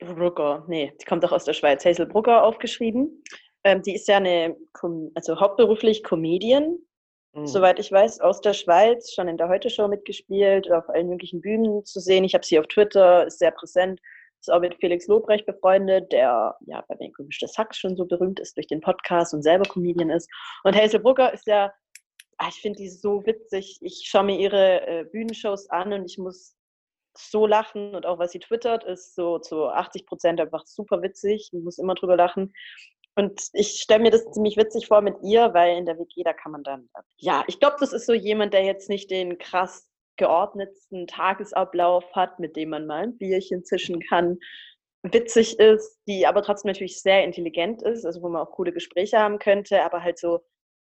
[0.00, 3.22] Brugger, nee, die kommt doch aus der Schweiz, Hazel Brugger aufgeschrieben.
[3.64, 4.56] Ähm, die ist ja eine,
[5.14, 6.78] also hauptberuflich Comedian
[7.34, 7.46] Mhm.
[7.46, 11.84] Soweit ich weiß, aus der Schweiz, schon in der Heute-Show mitgespielt, auf allen möglichen Bühnen
[11.84, 12.24] zu sehen.
[12.24, 14.00] Ich habe sie auf Twitter, ist sehr präsent.
[14.40, 18.40] Ist auch mit Felix Lobrecht befreundet, der ja bei den Gemischtes Hack schon so berühmt
[18.40, 20.28] ist durch den Podcast und selber Comedian ist.
[20.64, 21.72] Und Hazel Brugger ist ja,
[22.38, 23.78] ah, ich finde die so witzig.
[23.80, 26.56] Ich schaue mir ihre äh, Bühnenshows an und ich muss
[27.16, 31.50] so lachen und auch was sie twittert, ist so zu 80 Prozent einfach super witzig.
[31.52, 32.52] Ich muss immer drüber lachen.
[33.14, 36.32] Und ich stelle mir das ziemlich witzig vor mit ihr, weil in der WG, da
[36.32, 36.88] kann man dann,
[37.18, 39.86] ja, ich glaube, das ist so jemand, der jetzt nicht den krass
[40.16, 44.38] geordnetsten Tagesablauf hat, mit dem man mal ein Bierchen zischen kann,
[45.02, 49.18] witzig ist, die aber trotzdem natürlich sehr intelligent ist, also wo man auch coole Gespräche
[49.18, 50.40] haben könnte, aber halt so,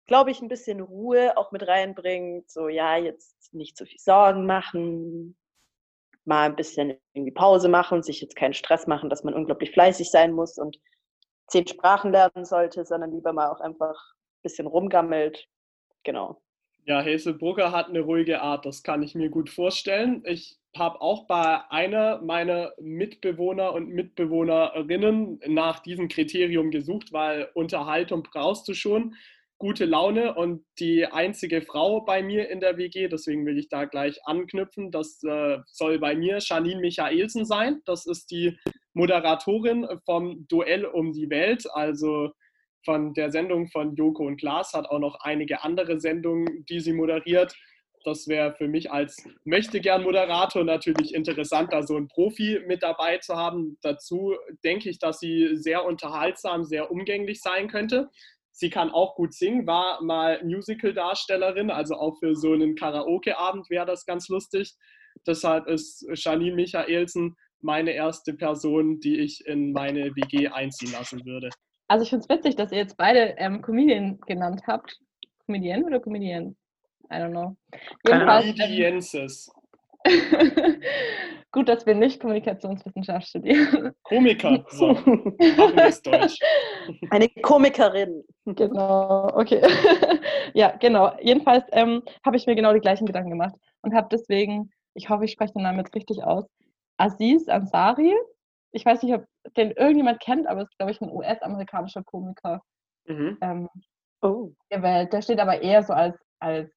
[0.08, 2.50] glaube ich, ein bisschen Ruhe auch mit reinbringt.
[2.50, 5.38] So, ja, jetzt nicht zu viel Sorgen machen,
[6.26, 10.10] mal ein bisschen irgendwie Pause machen, sich jetzt keinen Stress machen, dass man unglaublich fleißig
[10.10, 10.80] sein muss und
[11.50, 15.48] zehn Sprachen lernen sollte, sondern lieber mal auch einfach ein bisschen rumgammelt.
[16.04, 16.42] Genau.
[16.86, 20.24] Ja, Hazelbrugger hat eine ruhige Art, das kann ich mir gut vorstellen.
[20.26, 28.24] Ich habe auch bei einer meiner Mitbewohner und Mitbewohnerinnen nach diesem Kriterium gesucht, weil Unterhaltung
[28.24, 29.16] brauchst du schon,
[29.60, 33.86] gute Laune und die einzige Frau bei mir in der WG, deswegen will ich da
[33.86, 37.82] gleich anknüpfen, das äh, soll bei mir Janine Michaelsen sein.
[37.86, 38.58] Das ist die
[38.94, 42.32] Moderatorin vom Duell um die Welt, also
[42.86, 46.94] von der Sendung von Joko und Klaas, hat auch noch einige andere Sendungen, die sie
[46.94, 47.54] moderiert.
[48.06, 53.36] Das wäre für mich als Möchtegern-Moderator natürlich interessant, da so einen Profi mit dabei zu
[53.36, 53.78] haben.
[53.82, 58.10] Dazu denke ich, dass sie sehr unterhaltsam, sehr umgänglich sein könnte.
[58.60, 63.86] Sie kann auch gut singen, war mal Musical-Darstellerin, also auch für so einen Karaoke-Abend wäre
[63.86, 64.76] das ganz lustig.
[65.26, 71.50] Deshalb ist Janine Michaelsen meine erste Person, die ich in meine WG einziehen lassen würde.
[71.88, 75.00] Also ich finde es witzig, dass ihr jetzt beide ähm, Comedian genannt habt.
[75.46, 76.58] Comedian oder Comedian?
[77.10, 77.56] I don't know.
[78.06, 79.50] Comedienses.
[81.52, 83.92] Gut, dass wir nicht Kommunikationswissenschaft studieren.
[84.04, 84.94] Komiker, so.
[84.94, 86.38] Machen wir es Deutsch.
[87.10, 88.24] Eine Komikerin.
[88.46, 89.62] Genau, okay.
[90.54, 91.12] ja, genau.
[91.22, 95.26] Jedenfalls ähm, habe ich mir genau die gleichen Gedanken gemacht und habe deswegen, ich hoffe,
[95.26, 96.46] ich spreche den Namen jetzt richtig aus,
[96.98, 98.16] Aziz Ansari.
[98.72, 99.26] Ich weiß nicht, ob
[99.58, 102.62] den irgendjemand kennt, aber es ist, glaube ich, ein US-amerikanischer Komiker
[103.06, 103.38] mhm.
[103.42, 103.70] ähm,
[104.22, 104.52] oh.
[104.70, 105.14] gewählt.
[105.14, 106.72] Der steht aber eher so als, als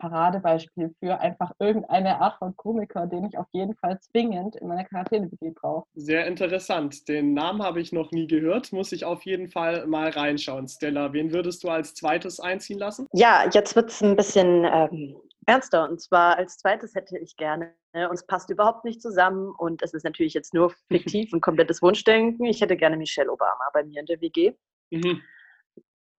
[0.00, 4.84] Paradebeispiel für einfach irgendeine Art von Komiker, den ich auf jeden Fall zwingend in meiner
[4.84, 5.86] Quarantäne-WG brauche.
[5.94, 7.08] Sehr interessant.
[7.08, 8.72] Den Namen habe ich noch nie gehört.
[8.72, 10.66] Muss ich auf jeden Fall mal reinschauen.
[10.66, 13.06] Stella, wen würdest du als zweites einziehen lassen?
[13.12, 15.88] Ja, jetzt wird es ein bisschen ähm, ernster.
[15.88, 19.92] Und zwar als zweites hätte ich gerne, ne, uns passt überhaupt nicht zusammen und es
[19.92, 22.46] ist natürlich jetzt nur fiktiv und komplettes Wunschdenken.
[22.46, 24.52] Ich hätte gerne Michelle Obama bei mir in der WG.
[24.90, 25.20] Mhm.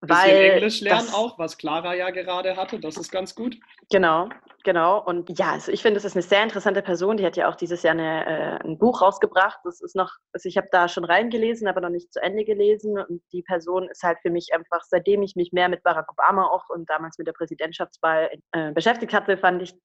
[0.02, 3.58] Weil Englisch lernen das, auch, was Clara ja gerade hatte, das ist ganz gut.
[3.92, 4.30] Genau,
[4.64, 5.04] genau.
[5.04, 7.18] Und ja, also ich finde, es ist eine sehr interessante Person.
[7.18, 9.60] Die hat ja auch dieses Jahr eine, äh, ein Buch rausgebracht.
[9.64, 12.98] Das ist noch, also ich habe da schon reingelesen, aber noch nicht zu Ende gelesen.
[12.98, 16.48] Und die Person ist halt für mich einfach, seitdem ich mich mehr mit Barack Obama
[16.48, 19.76] auch und damals mit der Präsidentschaftswahl äh, beschäftigt hatte, fand ich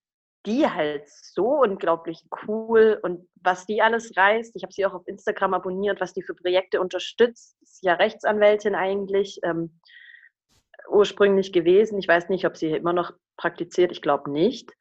[0.46, 4.54] die halt so unglaublich cool und was die alles reißt.
[4.54, 7.56] Ich habe sie auch auf Instagram abonniert, was die für Projekte unterstützt.
[7.60, 9.40] Ist ja Rechtsanwältin eigentlich.
[9.42, 9.78] Ähm,
[10.88, 11.98] ursprünglich gewesen.
[11.98, 14.72] Ich weiß nicht, ob sie immer noch praktiziert, ich glaube nicht.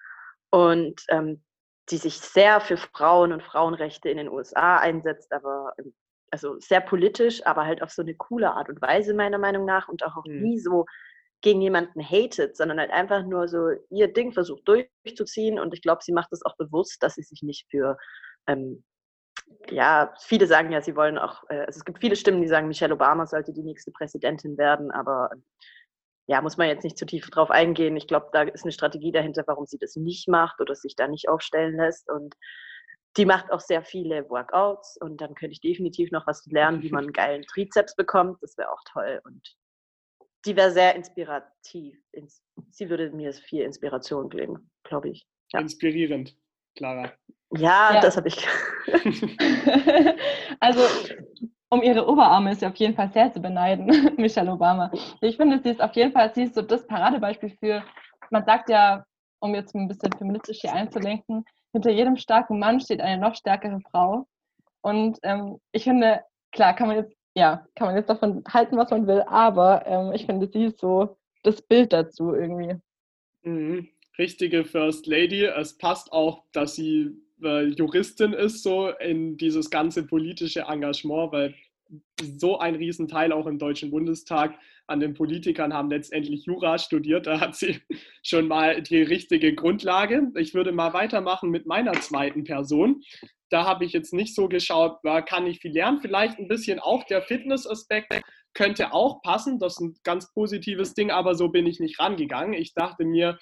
[0.50, 1.44] Und ähm,
[1.90, 5.94] die sich sehr für Frauen und Frauenrechte in den USA einsetzt, aber ähm,
[6.32, 9.88] also sehr politisch, aber halt auf so eine coole Art und Weise meiner Meinung nach
[9.88, 10.42] und auch, auch mhm.
[10.42, 10.86] nie so
[11.42, 16.02] gegen jemanden hatet, sondern halt einfach nur so ihr Ding versucht durchzuziehen und ich glaube,
[16.04, 17.98] sie macht das auch bewusst, dass sie sich nicht für
[18.48, 18.84] ähm,
[19.70, 22.68] ja, viele sagen ja, sie wollen auch, äh, also es gibt viele Stimmen, die sagen,
[22.68, 25.30] Michelle Obama sollte die nächste Präsidentin werden, aber
[26.28, 27.96] ja, muss man jetzt nicht zu tief drauf eingehen.
[27.96, 31.08] Ich glaube, da ist eine Strategie dahinter, warum sie das nicht macht oder sich da
[31.08, 32.10] nicht aufstellen lässt.
[32.10, 32.36] Und
[33.18, 36.90] die macht auch sehr viele Workouts und dann könnte ich definitiv noch was lernen, wie
[36.90, 38.42] man einen geilen Trizeps bekommt.
[38.42, 39.22] Das wäre auch toll.
[39.24, 39.56] Und
[40.46, 41.98] die wäre sehr inspirativ.
[42.70, 45.28] Sie würde mir viel Inspiration geben, glaube ich.
[45.54, 45.60] Ja.
[45.60, 46.36] Inspirierend,
[46.76, 47.14] Clara.
[47.56, 48.02] Ja, ja.
[48.02, 48.48] das habe ich.
[50.60, 50.82] also
[51.70, 53.88] um ihre Oberarme ist sie auf jeden Fall sehr zu beneiden,
[54.18, 54.92] Michelle Obama.
[55.22, 57.84] Ich finde, sie ist auf jeden Fall, sie ist so das Paradebeispiel für,
[58.30, 59.04] man sagt ja,
[59.40, 63.80] um jetzt ein bisschen feministisch hier einzulenken, hinter jedem starken Mann steht eine noch stärkere
[63.92, 64.28] Frau.
[64.82, 68.92] Und ähm, ich finde, klar, kann man jetzt, ja, kann man jetzt davon halten, was
[68.92, 72.76] man will, aber ähm, ich finde, sie ist so das Bild dazu irgendwie.
[73.44, 73.90] Mhm.
[74.18, 75.44] Richtige First Lady.
[75.44, 81.56] Es passt auch, dass sie äh, Juristin ist, so in dieses ganze politische Engagement, weil
[82.20, 84.58] so ein Riesenteil auch im Deutschen Bundestag
[84.88, 87.28] an den Politikern haben letztendlich Jura studiert.
[87.28, 87.80] Da hat sie
[88.24, 90.32] schon mal die richtige Grundlage.
[90.36, 93.02] Ich würde mal weitermachen mit meiner zweiten Person.
[93.50, 96.00] Da habe ich jetzt nicht so geschaut, kann ich viel lernen.
[96.02, 98.22] Vielleicht ein bisschen auch der Fitnessaspekt
[98.54, 99.60] könnte auch passen.
[99.60, 102.54] Das ist ein ganz positives Ding, aber so bin ich nicht rangegangen.
[102.54, 103.38] Ich dachte mir,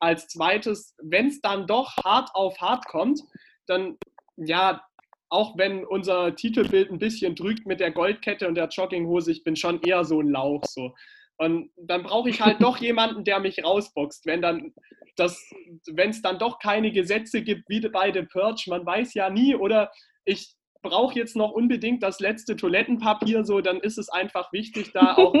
[0.00, 3.20] als zweites, wenn es dann doch hart auf hart kommt,
[3.66, 3.96] dann
[4.36, 4.82] ja,
[5.30, 9.56] auch wenn unser Titelbild ein bisschen drückt mit der Goldkette und der Jogginghose, ich bin
[9.56, 10.94] schon eher so ein Lauch so.
[11.36, 14.72] Und dann brauche ich halt doch jemanden, der mich rausboxt, wenn dann
[15.16, 15.50] das,
[15.92, 19.54] wenn es dann doch keine Gesetze gibt wie bei The Purge, man weiß ja nie,
[19.54, 19.90] oder
[20.24, 25.14] ich brauche jetzt noch unbedingt das letzte Toilettenpapier, so, dann ist es einfach wichtig, da
[25.16, 25.34] auch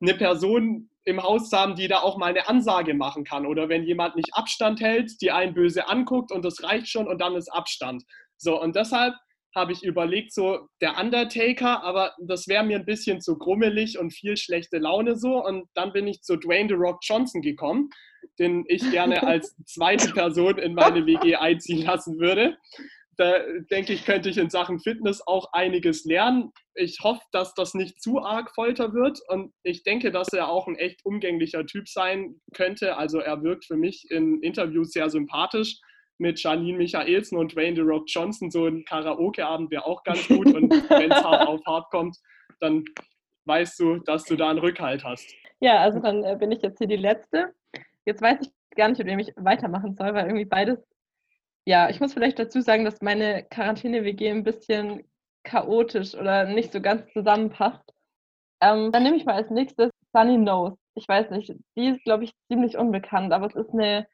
[0.00, 3.46] eine Person im Haus zu haben, die da auch mal eine Ansage machen kann.
[3.46, 7.20] Oder wenn jemand nicht Abstand hält, die einen böse anguckt und das reicht schon und
[7.20, 8.04] dann ist Abstand.
[8.36, 9.14] So, und deshalb
[9.56, 14.12] habe ich überlegt, so der Undertaker, aber das wäre mir ein bisschen zu grummelig und
[14.12, 15.42] viel schlechte Laune so.
[15.42, 17.88] Und dann bin ich zu Dwayne The Rock Johnson gekommen,
[18.38, 22.58] den ich gerne als zweite Person in meine WG einziehen lassen würde.
[23.18, 23.38] Da
[23.70, 26.52] denke ich, könnte ich in Sachen Fitness auch einiges lernen.
[26.74, 30.66] Ich hoffe, dass das nicht zu arg Folter wird und ich denke, dass er auch
[30.66, 32.96] ein echt umgänglicher Typ sein könnte.
[32.96, 35.80] Also er wirkt für mich in Interviews sehr sympathisch
[36.18, 38.50] mit Janine Michaelsen und Dwayne The Rock Johnson.
[38.50, 40.46] So ein Karaoke-Abend wäre auch ganz gut.
[40.54, 42.16] Und wenn es hart auf hart kommt,
[42.60, 42.84] dann
[43.46, 45.26] weißt du, dass du da einen Rückhalt hast.
[45.60, 47.54] Ja, also dann äh, bin ich jetzt hier die Letzte.
[48.04, 50.78] Jetzt weiß ich gar nicht, mit wem ich weitermachen soll, weil irgendwie beides.
[51.68, 55.02] Ja, ich muss vielleicht dazu sagen, dass meine Quarantäne-WG ein bisschen
[55.42, 57.82] chaotisch oder nicht so ganz zusammenpasst.
[58.60, 60.76] Ähm, dann nehme ich mal als nächstes Sunny Nose.
[60.94, 64.06] Ich weiß nicht, die ist, glaube ich, ziemlich unbekannt, aber es ist eine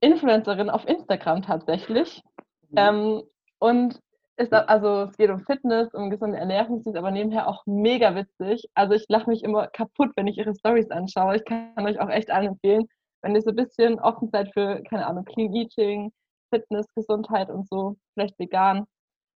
[0.00, 2.22] Influencerin auf Instagram tatsächlich.
[2.70, 2.76] Mhm.
[2.76, 3.22] Ähm,
[3.58, 4.00] und
[4.36, 8.14] ist, also es geht um Fitness, um gesunde Ernährung, sie ist aber nebenher auch mega
[8.14, 8.68] witzig.
[8.74, 11.36] Also ich lache mich immer kaputt, wenn ich ihre Stories anschaue.
[11.36, 12.86] Ich kann euch auch echt allen empfehlen,
[13.22, 16.10] wenn ihr so ein bisschen offen seid für, keine Ahnung, Clean Eating,
[16.50, 18.86] Fitness, Gesundheit und so, vielleicht vegan,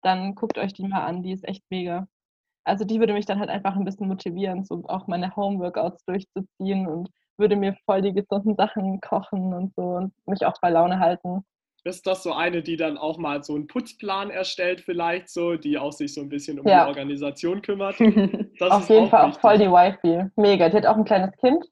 [0.02, 2.06] dann guckt euch die mal an, die ist echt mega.
[2.64, 6.86] Also die würde mich dann halt einfach ein bisschen motivieren, so auch meine Home-Workouts durchzuziehen
[6.86, 10.98] und würde mir voll die gesunden Sachen kochen und so und mich auch bei Laune
[10.98, 11.44] halten.
[11.84, 15.76] Ist das so eine, die dann auch mal so einen Putzplan erstellt, vielleicht so, die
[15.76, 16.84] auch sich so ein bisschen um ja.
[16.84, 17.96] die Organisation kümmert?
[18.60, 19.36] Das Auf jeden Fall wichtig.
[19.36, 20.30] auch voll die Wifi.
[20.36, 20.68] Mega.
[20.68, 21.66] Die hat auch ein kleines Kind.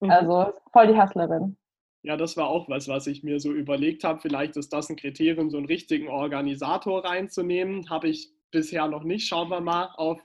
[0.00, 0.10] Mhm.
[0.10, 1.56] Also voll die Hustlerin.
[2.04, 4.20] Ja, das war auch was, was ich mir so überlegt habe.
[4.20, 7.88] Vielleicht ist das ein Kriterium, so einen richtigen Organisator reinzunehmen.
[7.88, 9.26] Habe ich bisher noch nicht.
[9.26, 10.20] Schauen wir mal auf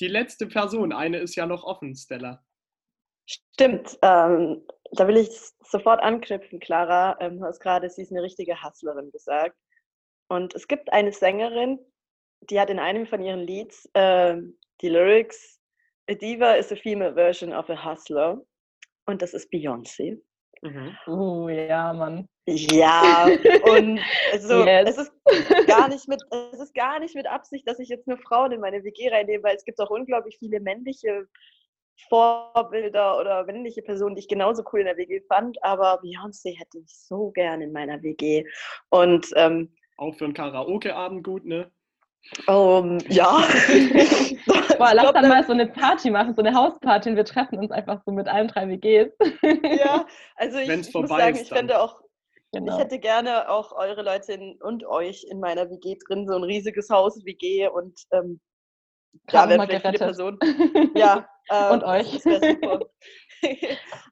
[0.00, 0.90] die letzte Person.
[0.90, 2.42] Eine ist ja noch offen, Stella.
[3.26, 5.28] Stimmt, ähm, da will ich
[5.60, 7.18] sofort anknüpfen, Clara.
[7.20, 9.56] Ähm, du hast gerade, sie ist eine richtige Hustlerin gesagt.
[10.28, 11.78] Und es gibt eine Sängerin,
[12.48, 14.38] die hat in einem von ihren Lieds äh,
[14.80, 15.60] die Lyrics,
[16.10, 18.40] A Diva is a female version of a hustler.
[19.06, 20.18] Und das ist Beyoncé.
[20.62, 20.96] Mhm.
[21.06, 22.28] Oh ja, Mann.
[22.46, 24.00] Ja, und
[24.32, 24.96] also, yes.
[24.96, 28.18] es, ist gar nicht mit, es ist gar nicht mit Absicht, dass ich jetzt nur
[28.18, 31.28] Frauen in meine WG reinnehme, weil es gibt auch unglaublich viele männliche
[32.08, 36.78] Vorbilder oder männliche Personen, die ich genauso cool in der WG fand, aber Beyoncé hätte
[36.78, 38.44] ich so gern in meiner WG.
[38.88, 41.70] Und ähm, auch für einen Karaoke-Abend gut, ne?
[42.46, 43.42] Um, ja.
[44.78, 47.70] Boah, lass dann mal so eine Party machen, so eine Hausparty und wir treffen uns
[47.70, 49.12] einfach so mit allen drei WGs.
[49.78, 50.06] ja,
[50.36, 52.00] also ich, ich muss sagen, ich fände auch,
[52.52, 52.72] genau.
[52.72, 56.44] ich hätte gerne auch eure Leute in, und euch in meiner WG drin, so ein
[56.44, 58.40] riesiges Haus, WG und ähm,
[59.26, 60.38] da wäre vielleicht viele Personen.
[60.96, 62.20] Ja, ähm, und euch.
[62.22, 62.80] Das super.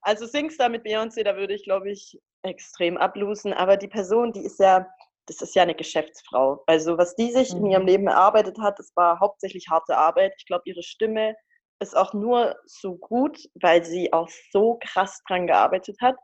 [0.02, 3.52] also Singstar mit Beyoncé, da würde ich, glaube ich, extrem ablosen.
[3.52, 4.86] Aber die Person, die ist ja,
[5.26, 6.62] das ist ja eine Geschäftsfrau.
[6.66, 7.58] Also was die sich mhm.
[7.58, 7.88] in ihrem mhm.
[7.88, 10.34] Leben erarbeitet hat, das war hauptsächlich harte Arbeit.
[10.38, 11.34] Ich glaube, ihre Stimme
[11.80, 16.16] ist auch nur so gut, weil sie auch so krass dran gearbeitet hat.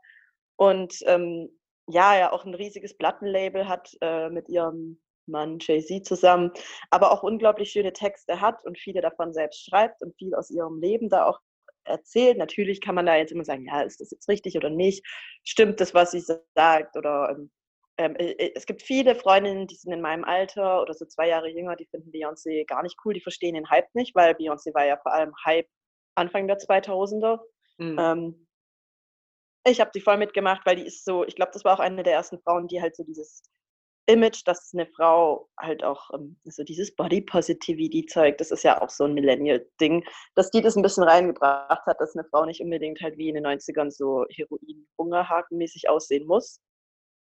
[0.57, 1.49] Und ähm,
[1.87, 6.51] ja, ja auch ein riesiges Plattenlabel hat äh, mit ihrem Mann Jay-Z zusammen,
[6.89, 10.79] aber auch unglaublich schöne Texte hat und viele davon selbst schreibt und viel aus ihrem
[10.79, 11.39] Leben da auch
[11.83, 12.37] erzählt.
[12.37, 15.05] Natürlich kann man da jetzt immer sagen, ja, ist das jetzt richtig oder nicht?
[15.43, 16.21] Stimmt das, was sie
[16.55, 16.97] sagt?
[16.97, 17.51] Oder ähm,
[17.97, 21.27] ähm äh, äh, es gibt viele Freundinnen, die sind in meinem Alter oder so zwei
[21.27, 24.73] Jahre jünger, die finden Beyoncé gar nicht cool, die verstehen den Hype nicht, weil Beyoncé
[24.73, 25.67] war ja vor allem Hype
[26.15, 27.39] Anfang der 2000er.
[27.77, 27.97] Mhm.
[27.99, 28.47] Ähm,
[29.65, 32.03] ich habe die voll mitgemacht, weil die ist so, ich glaube, das war auch eine
[32.03, 33.43] der ersten Frauen, die halt so dieses
[34.07, 38.81] Image, dass eine Frau halt auch ähm, so dieses Body Positivity zeigt, das ist ja
[38.81, 40.03] auch so ein Millennial-Ding,
[40.35, 43.35] dass die das ein bisschen reingebracht hat, dass eine Frau nicht unbedingt halt wie in
[43.35, 46.61] den 90ern so Heroin-Hungerhaken-mäßig aussehen muss.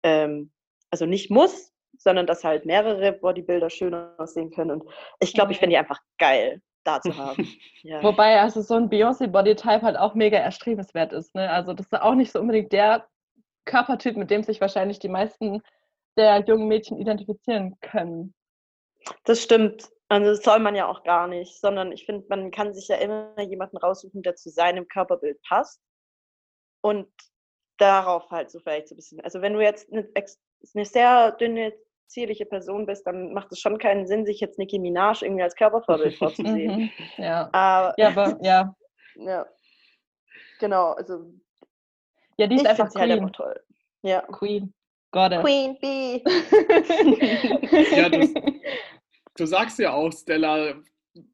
[0.04, 0.52] Ähm,
[0.90, 4.70] also nicht muss, sondern dass halt mehrere Bodybuilder schön aussehen können.
[4.70, 4.84] Und
[5.20, 7.48] ich glaube, ich finde die einfach geil, da zu haben.
[7.82, 8.02] ja.
[8.02, 11.34] Wobei also so ein Beyoncé-Bodytype halt auch mega erstrebenswert ist.
[11.34, 11.50] Ne?
[11.50, 13.08] Also das ist auch nicht so unbedingt der
[13.64, 15.62] Körpertyp, mit dem sich wahrscheinlich die meisten
[16.16, 18.34] der jungen Mädchen identifizieren können.
[19.24, 19.88] Das stimmt.
[20.08, 22.96] Also das soll man ja auch gar nicht, sondern ich finde, man kann sich ja
[22.96, 25.80] immer jemanden raussuchen, der zu seinem Körperbild passt
[26.82, 27.08] und
[27.78, 29.20] darauf halt so vielleicht so ein bisschen.
[29.20, 30.08] Also wenn du jetzt eine,
[30.74, 31.72] eine sehr dünne
[32.06, 35.56] zierliche Person bist, dann macht es schon keinen Sinn, sich jetzt Nicki Minaj irgendwie als
[35.56, 36.76] Körpervorbild vorzusehen.
[36.76, 36.90] Mhm.
[37.16, 37.48] Ja.
[37.52, 38.74] Aber, ja, aber ja.
[39.16, 39.46] ja.
[40.60, 41.24] Genau, also
[42.36, 43.12] Ja, die ich ist einfach halt Queen.
[43.12, 43.60] einfach toll.
[44.02, 44.20] Ja.
[44.22, 44.72] Queen.
[45.10, 45.42] Goddess.
[45.42, 46.22] Queen Bee.
[47.96, 48.34] Ja, das-
[49.36, 50.74] Du sagst ja auch, Stella,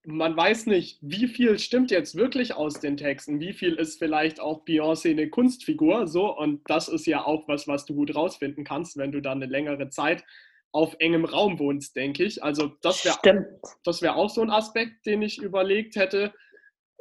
[0.05, 4.39] man weiß nicht, wie viel stimmt jetzt wirklich aus den Texten, wie viel ist vielleicht
[4.39, 8.65] auch Beyoncé eine Kunstfigur, so und das ist ja auch was, was du gut rausfinden
[8.65, 10.25] kannst, wenn du dann eine längere Zeit
[10.73, 12.45] auf engem Raum wohnst, denke ich.
[12.45, 16.33] Also das wäre das wäre auch so ein Aspekt, den ich überlegt hätte.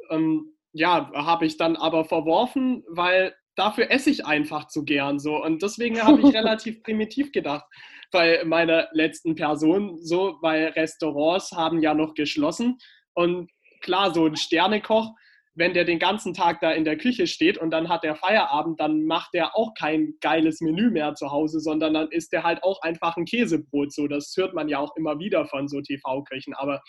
[0.08, 5.42] Ähm, ja, habe ich dann aber verworfen, weil dafür esse ich einfach zu gern so.
[5.42, 7.64] Und deswegen habe ich relativ primitiv gedacht
[8.10, 12.78] bei meiner letzten Person, so, weil Restaurants haben ja noch geschlossen.
[13.14, 13.50] Und
[13.80, 15.12] klar, so ein Sternekoch,
[15.54, 18.80] wenn der den ganzen Tag da in der Küche steht und dann hat er Feierabend,
[18.80, 22.62] dann macht er auch kein geiles Menü mehr zu Hause, sondern dann isst er halt
[22.62, 23.92] auch einfach ein Käsebrot.
[23.92, 26.54] So, das hört man ja auch immer wieder von so TV-Köchen.
[26.54, 26.80] Aber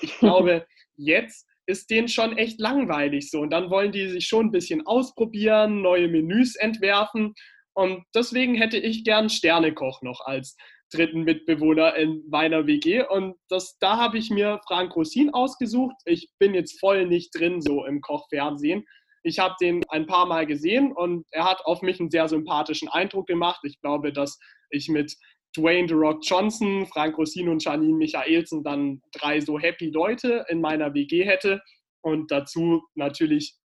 [0.00, 0.66] ich glaube,
[0.96, 3.40] jetzt ist denen schon echt langweilig so.
[3.40, 7.34] Und dann wollen die sich schon ein bisschen ausprobieren, neue Menüs entwerfen.
[7.74, 10.56] Und deswegen hätte ich gern Sternekoch noch als
[10.92, 13.04] dritten Mitbewohner in meiner WG.
[13.06, 15.96] Und das, da habe ich mir Frank Rosin ausgesucht.
[16.04, 18.84] Ich bin jetzt voll nicht drin so im Kochfernsehen.
[19.24, 22.88] Ich habe den ein paar Mal gesehen und er hat auf mich einen sehr sympathischen
[22.88, 23.60] Eindruck gemacht.
[23.64, 24.38] Ich glaube, dass
[24.70, 25.16] ich mit
[25.56, 30.60] Dwayne The Rock Johnson, Frank Rosin und Janine Michaelsen dann drei so happy Leute in
[30.60, 31.60] meiner WG hätte.
[32.02, 33.56] Und dazu natürlich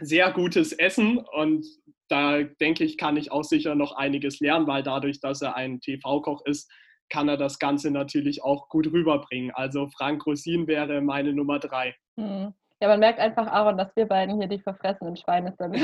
[0.00, 1.18] sehr gutes Essen.
[1.18, 1.66] Und
[2.10, 5.80] da denke ich, kann ich auch sicher noch einiges lernen, weil dadurch, dass er ein
[5.80, 6.70] TV-Koch ist,
[7.08, 9.50] kann er das Ganze natürlich auch gut rüberbringen.
[9.52, 11.94] Also Frank Rosin wäre meine Nummer drei.
[12.16, 12.54] Hm.
[12.82, 15.76] Ja, man merkt einfach, Aaron, dass wir beiden hier die verfressenen Schweine sind.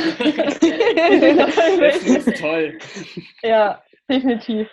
[1.78, 2.78] Das ist toll.
[3.42, 4.68] ja, definitiv.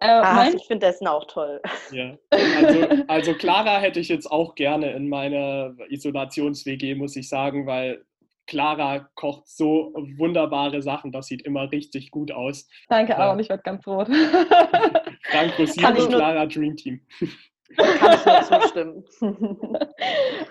[0.00, 1.60] Äh, Ach, mein, ich finde Essen auch toll.
[1.90, 2.16] Ja.
[2.30, 8.04] Also, also Clara hätte ich jetzt auch gerne in meiner Isolations-WG, muss ich sagen, weil
[8.48, 11.12] Clara kocht so wunderbare Sachen.
[11.12, 12.68] Das sieht immer richtig gut aus.
[12.88, 13.18] danke, Ja.
[13.18, 14.08] Aaron, ich werde ganz rot.
[15.30, 17.00] Frank Rosin und Clara Dream Team.
[17.76, 19.04] Kann ich nur zustimmen.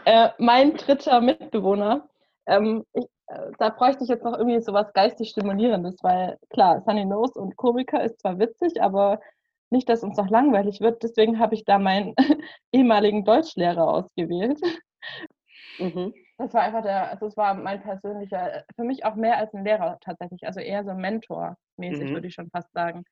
[0.05, 2.07] äh, mein dritter Mitbewohner,
[2.45, 6.83] ähm, ich, äh, da bräuchte ich jetzt noch irgendwie so was geistig Stimulierendes, weil klar,
[6.85, 9.19] Sunny Nose und Komiker ist zwar witzig, aber
[9.71, 11.01] nicht, dass uns noch langweilig wird.
[11.01, 12.13] Deswegen habe ich da meinen
[12.71, 14.59] ehemaligen Deutschlehrer ausgewählt.
[15.79, 16.13] mhm.
[16.37, 19.65] Das war einfach der, also es war mein persönlicher, für mich auch mehr als ein
[19.65, 22.13] Lehrer tatsächlich, also eher so Mentor-mäßig, Mhm.
[22.13, 23.03] würde ich schon fast sagen.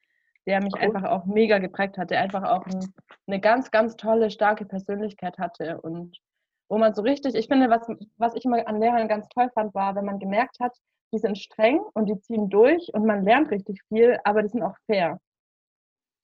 [0.45, 0.81] Der mich Cool.
[0.81, 2.93] einfach auch mega geprägt hat, der einfach auch ein,
[3.27, 6.17] eine ganz, ganz tolle, starke Persönlichkeit hatte und
[6.69, 9.73] wo man so richtig, ich finde, was, was ich immer an Lehrern ganz toll fand,
[9.75, 10.75] war, wenn man gemerkt hat,
[11.13, 14.63] die sind streng und die ziehen durch und man lernt richtig viel, aber die sind
[14.63, 15.19] auch fair.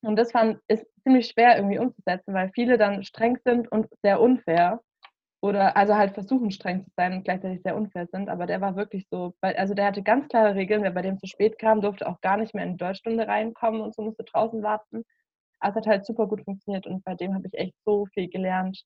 [0.04, 4.20] Und das fand, ist ziemlich schwer irgendwie umzusetzen, weil viele dann streng sind und sehr
[4.20, 4.82] unfair
[5.42, 8.76] oder also halt versuchen streng zu sein und gleichzeitig sehr unfair sind, aber der war
[8.76, 11.82] wirklich so, weil, also der hatte ganz klare Regeln, wer bei dem zu spät kam,
[11.82, 15.04] durfte auch gar nicht mehr in die Deutschstunde reinkommen und so musste draußen warten.
[15.60, 18.30] Also es hat halt super gut funktioniert und bei dem habe ich echt so viel
[18.30, 18.84] gelernt.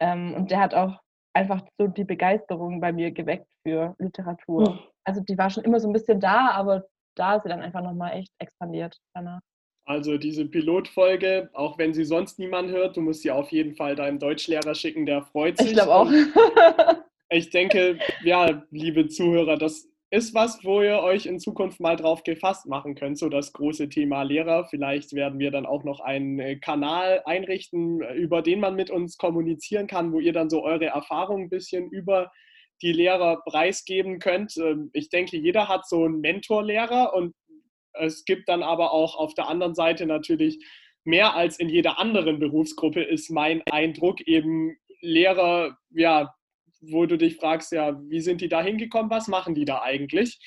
[0.00, 1.00] Ähm, und der hat auch
[1.34, 4.70] einfach so die Begeisterung bei mir geweckt für Literatur.
[4.70, 4.78] Mhm.
[5.04, 6.84] Also die war schon immer so ein bisschen da, aber
[7.16, 9.40] da ist sie dann einfach nochmal echt expandiert danach.
[9.86, 13.96] Also diese Pilotfolge, auch wenn sie sonst niemand hört, du musst sie auf jeden Fall
[13.96, 15.68] deinem Deutschlehrer schicken, der freut sich.
[15.68, 16.10] Ich glaube auch.
[17.30, 22.22] Ich denke, ja, liebe Zuhörer, das ist was, wo ihr euch in Zukunft mal drauf
[22.22, 24.66] gefasst machen könnt, so das große Thema Lehrer.
[24.66, 28.90] Vielleicht werden wir dann auch noch einen äh, Kanal einrichten, äh, über den man mit
[28.90, 32.30] uns kommunizieren kann, wo ihr dann so eure Erfahrungen ein bisschen über
[32.80, 34.56] die Lehrer preisgeben könnt.
[34.56, 37.34] Ähm, Ich denke, jeder hat so einen Mentorlehrer und
[37.94, 40.64] es gibt dann aber auch auf der anderen Seite natürlich
[41.04, 46.34] mehr als in jeder anderen Berufsgruppe ist mein Eindruck eben Lehrer, ja,
[46.80, 50.38] wo du dich fragst, ja, wie sind die da hingekommen, was machen die da eigentlich?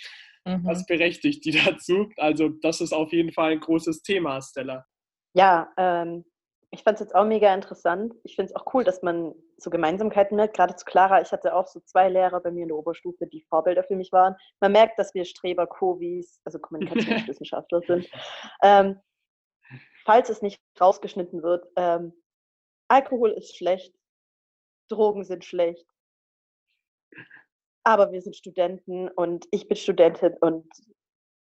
[0.45, 0.65] Mhm.
[0.65, 2.09] Was berechtigt die dazu?
[2.17, 4.85] Also das ist auf jeden Fall ein großes Thema, Stella.
[5.33, 6.25] Ja, ähm,
[6.71, 8.13] ich fand es jetzt auch mega interessant.
[8.23, 10.55] Ich finde es auch cool, dass man so Gemeinsamkeiten merkt.
[10.55, 13.41] Gerade zu Clara, ich hatte auch so zwei Lehrer bei mir in der Oberstufe, die
[13.49, 14.35] Vorbilder für mich waren.
[14.59, 18.07] Man merkt, dass wir Streber Kovis, also Kommunikationswissenschaftler sind.
[18.63, 18.99] Ähm,
[20.05, 22.13] falls es nicht rausgeschnitten wird, ähm,
[22.87, 23.93] Alkohol ist schlecht,
[24.89, 25.85] Drogen sind schlecht.
[27.83, 30.67] Aber wir sind Studenten und ich bin Studentin und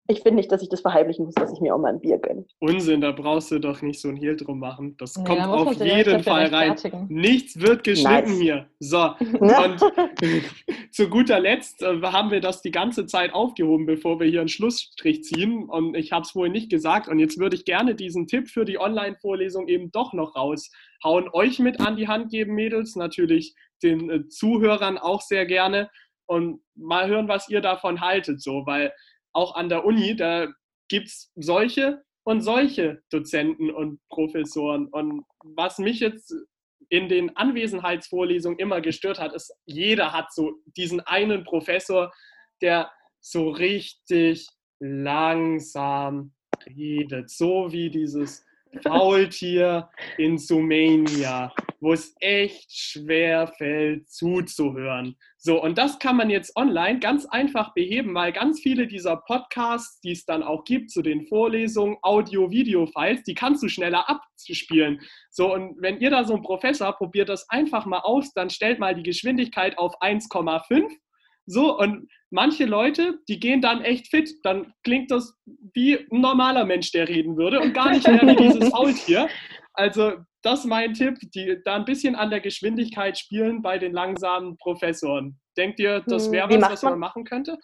[0.06, 2.18] Ich finde nicht, dass ich das verheimlichen muss, dass ich mir auch mal ein Bier
[2.18, 2.44] gönne.
[2.60, 4.98] Unsinn, da brauchst du doch nicht so ein Hehl drum machen.
[4.98, 6.76] Das kommt auf jeden Fall rein.
[7.08, 8.40] Nichts wird geschnitten Nice.
[8.40, 8.66] hier.
[8.80, 8.98] So,
[9.40, 9.80] und
[10.90, 14.50] zu guter Letzt äh, haben wir das die ganze Zeit aufgehoben, bevor wir hier einen
[14.50, 15.64] Schlussstrich ziehen.
[15.70, 17.08] Und ich habe es vorhin nicht gesagt.
[17.08, 21.30] Und jetzt würde ich gerne diesen Tipp für die Online-Vorlesung eben doch noch raushauen.
[21.32, 22.94] Euch mit an die Hand geben, Mädels.
[22.94, 25.88] Natürlich den äh, Zuhörern auch sehr gerne.
[26.26, 28.42] Und mal hören, was ihr davon haltet.
[28.42, 28.92] So, weil
[29.34, 30.48] auch an der Uni, da
[30.88, 34.86] gibt es solche und solche Dozenten und Professoren.
[34.88, 36.34] Und was mich jetzt
[36.88, 42.12] in den Anwesenheitsvorlesungen immer gestört hat, ist, jeder hat so diesen einen Professor,
[42.60, 44.46] der so richtig
[44.80, 46.32] langsam
[46.66, 47.30] redet.
[47.30, 48.44] So wie dieses
[48.82, 51.54] Faultier in Sumania,
[51.84, 55.16] wo es echt schwer fällt zuzuhören.
[55.36, 60.00] So, und das kann man jetzt online ganz einfach beheben, weil ganz viele dieser Podcasts,
[60.00, 65.02] die es dann auch gibt zu den Vorlesungen, Audio-Video-Files, die kannst du schneller abspielen.
[65.30, 68.78] So, und wenn ihr da so ein Professor probiert das einfach mal aus, dann stellt
[68.78, 70.88] mal die Geschwindigkeit auf 1,5.
[71.44, 74.30] So, und manche Leute, die gehen dann echt fit.
[74.42, 75.34] Dann klingt das
[75.74, 79.28] wie ein normaler Mensch, der reden würde und gar nicht mehr wie dieses Faultier.
[79.74, 80.14] Also,
[80.44, 84.56] das ist mein Tipp, die da ein bisschen an der Geschwindigkeit spielen bei den langsamen
[84.58, 85.40] Professoren.
[85.56, 87.58] Denkt ihr, das Hm, wäre was, was man man- machen könnte?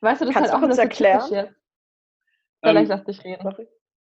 [0.00, 1.20] Weißt du, das Kannst ist halt du auch uns erklären?
[1.30, 1.54] jetzt.
[2.62, 3.54] Vielleicht Ähm, lass dich reden.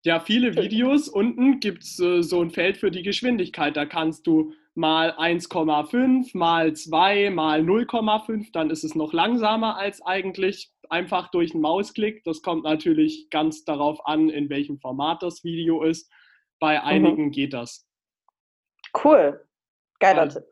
[0.04, 1.08] Ja, viele Videos.
[1.08, 3.76] Unten gibt es äh, so ein Feld für die Geschwindigkeit.
[3.76, 8.50] Da kannst du mal 1,5, mal 2, mal 0,5.
[8.52, 10.72] Dann ist es noch langsamer als eigentlich.
[10.88, 12.24] Einfach durch einen Mausklick.
[12.24, 16.10] Das kommt natürlich ganz darauf an, in welchem Format das Video ist.
[16.62, 17.88] Bei einigen geht das.
[19.02, 19.44] Cool.
[19.98, 20.28] Geiler Ja.
[20.28, 20.44] Tipp.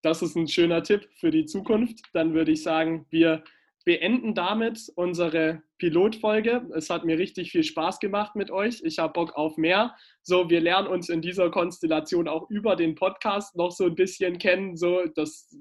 [0.00, 2.04] Das ist ein schöner Tipp für die Zukunft.
[2.12, 3.42] Dann würde ich sagen, wir
[3.84, 6.70] beenden damit unsere Pilotfolge.
[6.76, 8.80] Es hat mir richtig viel Spaß gemacht mit euch.
[8.84, 9.96] Ich habe Bock auf mehr.
[10.22, 14.38] So, wir lernen uns in dieser Konstellation auch über den Podcast noch so ein bisschen
[14.38, 14.76] kennen.
[14.76, 15.52] So, das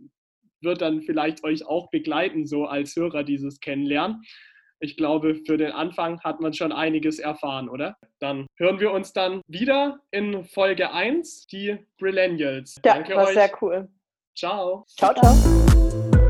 [0.61, 4.21] wird dann vielleicht euch auch begleiten, so als Hörer dieses Kennenlernen.
[4.81, 7.97] Ich glaube, für den Anfang hat man schon einiges erfahren, oder?
[8.19, 12.75] Dann hören wir uns dann wieder in Folge 1, die Brillennials.
[12.85, 13.33] Ja, Danke war euch.
[13.33, 13.89] sehr cool.
[14.35, 14.85] Ciao.
[14.97, 16.28] Ciao, ciao.